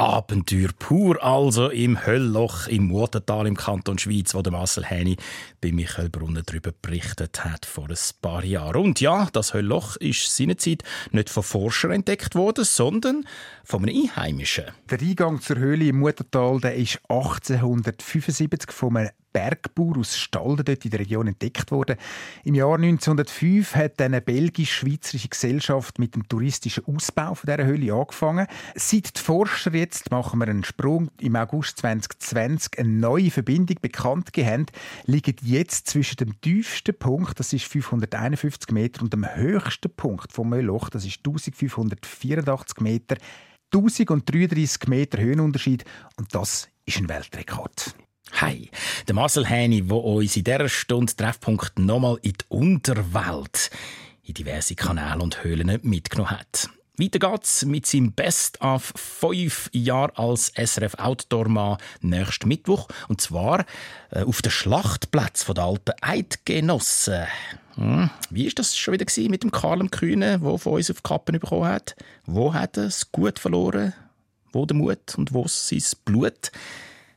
Abenteuer 0.00 0.70
pur, 0.78 1.22
also 1.22 1.68
im 1.68 2.06
Höllloch 2.06 2.68
im 2.68 2.86
Murtental 2.86 3.46
im 3.46 3.54
Kanton 3.54 3.98
Schweiz, 3.98 4.34
wo 4.34 4.40
der 4.40 4.50
Marcel 4.50 4.86
Häni 4.86 5.18
bei 5.60 5.72
Michael 5.72 6.08
Brunner 6.08 6.40
darüber 6.42 6.72
berichtet 6.80 7.44
hat 7.44 7.66
vor 7.66 7.90
ein 7.90 7.96
paar 8.22 8.42
Jahren. 8.42 8.82
Und 8.82 9.02
ja, 9.02 9.28
das 9.30 9.52
Höllloch 9.52 9.96
ist 9.96 10.34
seinerzeit 10.34 10.84
nicht 11.10 11.28
von 11.28 11.42
Forschern 11.42 11.90
entdeckt 11.90 12.34
worden, 12.34 12.64
sondern 12.64 13.26
von 13.62 13.82
einem 13.82 13.94
Einheimischen. 13.94 14.64
Der 14.88 15.02
Eingang 15.02 15.42
zur 15.42 15.58
Höhle 15.58 15.88
im 15.88 15.98
Muttertal 15.98 16.60
der 16.60 16.76
ist 16.76 16.98
1875 17.10 18.72
von 18.72 18.96
einem 18.96 19.10
Bergbauer 19.32 19.98
aus 19.98 20.16
Stalden 20.16 20.64
dort 20.64 20.84
in 20.84 20.90
der 20.90 21.00
Region 21.00 21.28
entdeckt 21.28 21.70
worden. 21.70 21.96
Im 22.44 22.54
Jahr 22.54 22.74
1905 22.74 23.74
hat 23.74 24.00
eine 24.00 24.20
belgisch-schweizerische 24.20 25.28
Gesellschaft 25.28 25.98
mit 25.98 26.14
dem 26.14 26.28
touristischen 26.28 26.84
Ausbau 26.86 27.34
von 27.34 27.46
dieser 27.46 27.66
Höhle 27.66 27.94
angefangen. 27.94 28.46
Seit 28.74 29.16
die 29.16 29.20
Forscher 29.20 29.74
jetzt, 29.74 30.10
machen 30.10 30.38
wir 30.40 30.48
einen 30.48 30.64
Sprung, 30.64 31.10
im 31.20 31.36
August 31.36 31.78
2020 31.78 32.78
eine 32.78 32.88
neue 32.88 33.30
Verbindung 33.30 33.76
bekannt 33.80 34.32
gegeben 34.32 34.66
liegen 35.04 35.36
jetzt 35.42 35.88
zwischen 35.88 36.16
dem 36.16 36.40
tiefsten 36.40 36.96
Punkt, 36.98 37.38
das 37.38 37.52
ist 37.52 37.64
551 37.64 38.70
Meter, 38.72 39.02
und 39.02 39.12
dem 39.12 39.26
höchsten 39.34 39.90
Punkt 39.90 40.32
vom 40.32 40.48
Möllloch, 40.50 40.88
das 40.90 41.04
ist 41.04 41.18
1584 41.18 42.80
Meter, 42.80 43.16
1033 43.72 44.88
Meter 44.88 45.18
Höhenunterschied 45.18 45.84
und 46.16 46.34
das 46.34 46.68
ist 46.86 46.98
ein 46.98 47.08
Weltrekord. 47.08 47.94
Hi, 48.32 48.70
der 49.06 49.14
Marcel 49.14 49.46
Häni, 49.46 49.82
der 49.82 49.96
uns 49.96 50.36
in 50.36 50.44
dieser 50.44 50.68
Stunde 50.68 51.14
Treffpunkt 51.14 51.78
nochmal 51.78 52.18
in 52.22 52.32
die 52.32 52.44
Unterwelt, 52.48 53.70
in 54.22 54.34
diverse 54.34 54.74
Kanäle 54.74 55.20
und 55.20 55.44
Höhlen 55.44 55.78
mitgenommen 55.82 56.30
hat. 56.30 56.70
Weiter 57.00 57.18
geht's 57.18 57.64
mit 57.64 57.86
seinem 57.86 58.12
Best 58.12 58.60
of 58.60 58.92
fünf 58.94 59.70
Jahre 59.72 60.16
als 60.18 60.52
SRF 60.54 60.94
Outdoor-Mann 60.98 61.78
nächsten 62.02 62.48
Mittwoch. 62.48 62.88
Und 63.08 63.20
zwar 63.20 63.64
äh, 64.10 64.22
auf 64.22 64.42
den 64.42 64.50
Schlachtplatz 64.50 65.46
der 65.46 65.64
alten 65.64 65.92
Eidgenossen. 66.02 67.24
Hm. 67.76 68.10
Wie 68.28 68.46
ist 68.46 68.58
das 68.58 68.76
schon 68.76 68.92
wieder 68.94 69.06
mit 69.30 69.42
dem 69.42 69.50
Karl 69.50 69.86
Kühne, 69.88 70.40
der 70.40 70.58
von 70.58 70.74
uns 70.74 70.90
auf 70.90 70.98
die 70.98 71.08
Kappen 71.08 71.38
bekommen 71.38 71.64
hat? 71.64 71.96
Wo 72.26 72.52
hat 72.52 72.76
er 72.76 72.84
es 72.84 73.10
gut 73.10 73.38
verloren? 73.38 73.94
Wo 74.52 74.66
der 74.66 74.76
Mut 74.76 75.14
und 75.16 75.32
wo 75.32 75.46
sein 75.48 75.82
Blut? 76.04 76.50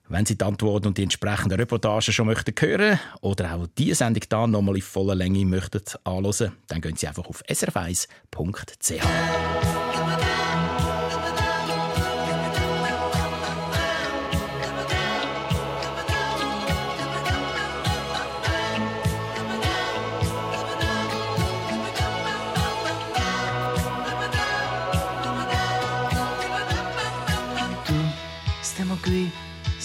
Wenn 0.09 0.25
Sie 0.25 0.37
die 0.37 0.43
Antworten 0.43 0.87
und 0.87 0.97
die 0.97 1.03
entsprechenden 1.03 1.59
Reportagen 1.59 2.01
schon 2.01 2.27
möchten 2.27 2.53
hören 2.59 2.99
oder 3.21 3.55
auch 3.55 3.67
diese 3.77 3.95
Sendung 3.95 4.23
da 4.27 4.47
nochmal 4.47 4.75
in 4.75 4.81
voller 4.81 5.15
Länge 5.15 5.45
möchten 5.45 5.81
anhören, 6.03 6.51
dann 6.67 6.81
gehen 6.81 6.97
Sie 6.97 7.07
einfach 7.07 7.25
auf 7.25 7.41
srf1.ch. 7.45 9.01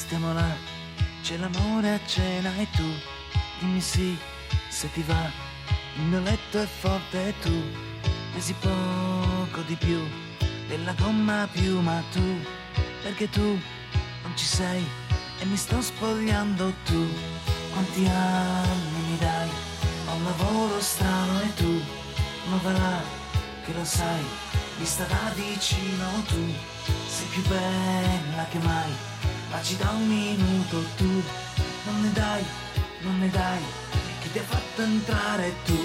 stiamo 0.09 0.33
là, 0.33 0.57
c'è 1.21 1.37
l'amore 1.37 1.93
a 1.93 2.01
cena 2.07 2.51
e 2.57 2.67
tu, 2.71 2.91
dimmi 3.61 3.79
sì, 3.79 4.17
se 4.71 4.91
ti 4.93 5.03
va, 5.03 5.31
il 5.97 6.03
mio 6.05 6.21
letto 6.21 6.63
è 6.63 6.67
forte 6.67 7.29
e 7.29 7.35
tu, 7.43 7.53
pesi 8.33 8.55
poco 8.55 9.61
di 9.67 9.75
più, 9.75 10.01
della 10.67 10.95
gomma 10.95 11.43
a 11.43 11.47
piuma 11.47 12.03
tu, 12.11 12.23
perché 13.03 13.29
tu 13.29 13.61
non 14.23 14.33
ci 14.35 14.47
sei 14.47 14.83
e 15.41 15.45
mi 15.45 15.59
sto 15.59 15.79
spogliando 15.83 16.73
tu, 16.87 17.07
quanti 17.73 18.07
anni 18.07 19.01
mi 19.11 19.19
dai, 19.19 19.51
ho 20.07 20.15
un 20.15 20.25
lavoro 20.25 20.81
strano 20.81 21.41
e 21.43 21.55
tu, 21.55 21.83
ma 22.49 22.57
va 22.63 22.73
là, 22.73 23.03
che 23.63 23.75
lo 23.75 23.85
sai, 23.85 24.25
vista 24.79 25.05
da 25.05 25.33
vicino 25.35 26.07
tu, 26.29 26.51
sei 27.07 27.27
più 27.27 27.43
bella 27.43 28.47
che 28.49 28.59
mai, 28.61 28.93
ma 29.51 29.63
ci 29.63 29.77
da 29.77 29.91
un 29.91 30.07
minuto 30.07 30.85
tu, 30.97 31.23
non 31.85 32.01
ne 32.03 32.13
dai, 32.13 32.45
non 33.01 33.19
ne 33.19 33.31
dai, 33.31 33.63
chi 34.21 34.31
ti 34.33 34.39
ha 34.39 34.43
fatto 34.43 34.83
entrare 34.83 35.55
tu, 35.65 35.79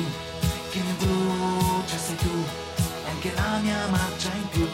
che 0.72 0.80
mi 0.80 0.94
brucia 1.00 1.98
sei 1.98 2.16
tu, 2.16 2.46
e 3.06 3.10
anche 3.10 3.34
la 3.34 3.58
mia 3.62 3.88
marcia 3.90 4.32
in 4.34 4.48
più, 4.50 4.68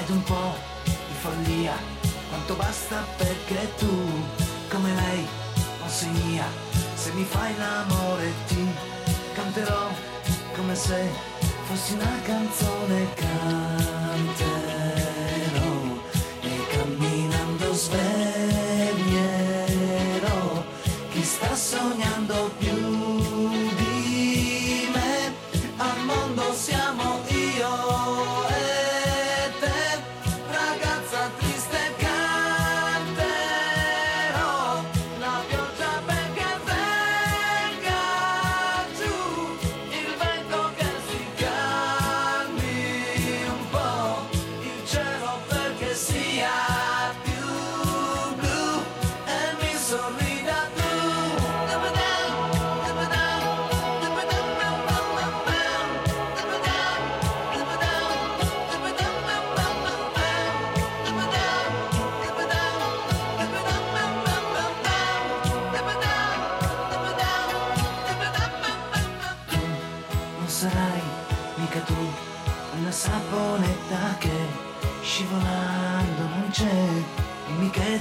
ed 0.00 0.08
un 0.10 0.22
po' 0.22 0.54
di 0.84 1.14
follia, 1.20 1.76
quanto 2.28 2.54
basta 2.54 3.04
perché 3.16 3.74
tu, 3.76 3.92
come 4.68 4.94
lei, 4.94 5.26
non 5.80 5.88
sei 5.88 6.10
mia, 6.24 6.46
se 6.94 7.12
mi 7.12 7.24
fai 7.24 7.56
l'amore 7.56 8.32
ti 8.48 8.66
canterò 9.34 9.88
come 10.56 10.74
se 10.74 11.08
fossi 11.66 11.92
una 11.92 12.20
canzone 12.24 13.14
canterò 13.14 14.87
sognando 21.58 22.52
più 22.56 22.67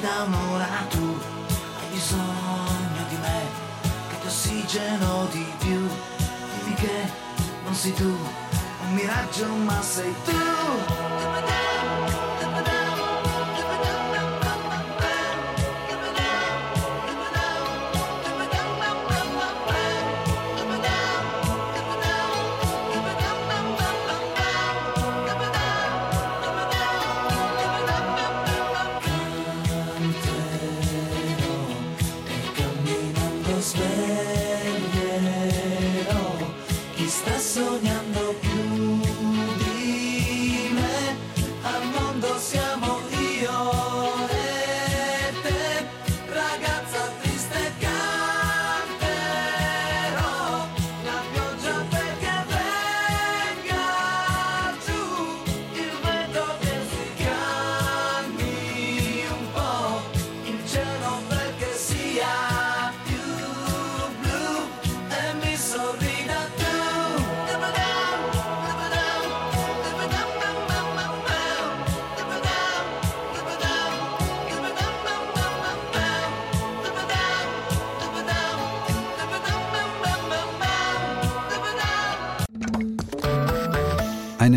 un'ora 0.06 0.86
tu. 0.89 1.20
Hai 1.80 1.88
bisogno 1.91 3.04
di 3.10 3.18
me 3.18 3.41
che 4.10 4.20
ti 4.20 4.28
ossigeno 4.28 5.28
di 5.32 5.45
più. 5.58 5.88
Dimmi 6.54 6.74
che 6.76 7.12
non 7.64 7.74
sei 7.74 7.93
tu 7.93 8.06
un 8.06 8.93
miraggio 8.93 9.48
ma 9.48 9.82
sei 9.82 10.14
tu 10.24 11.47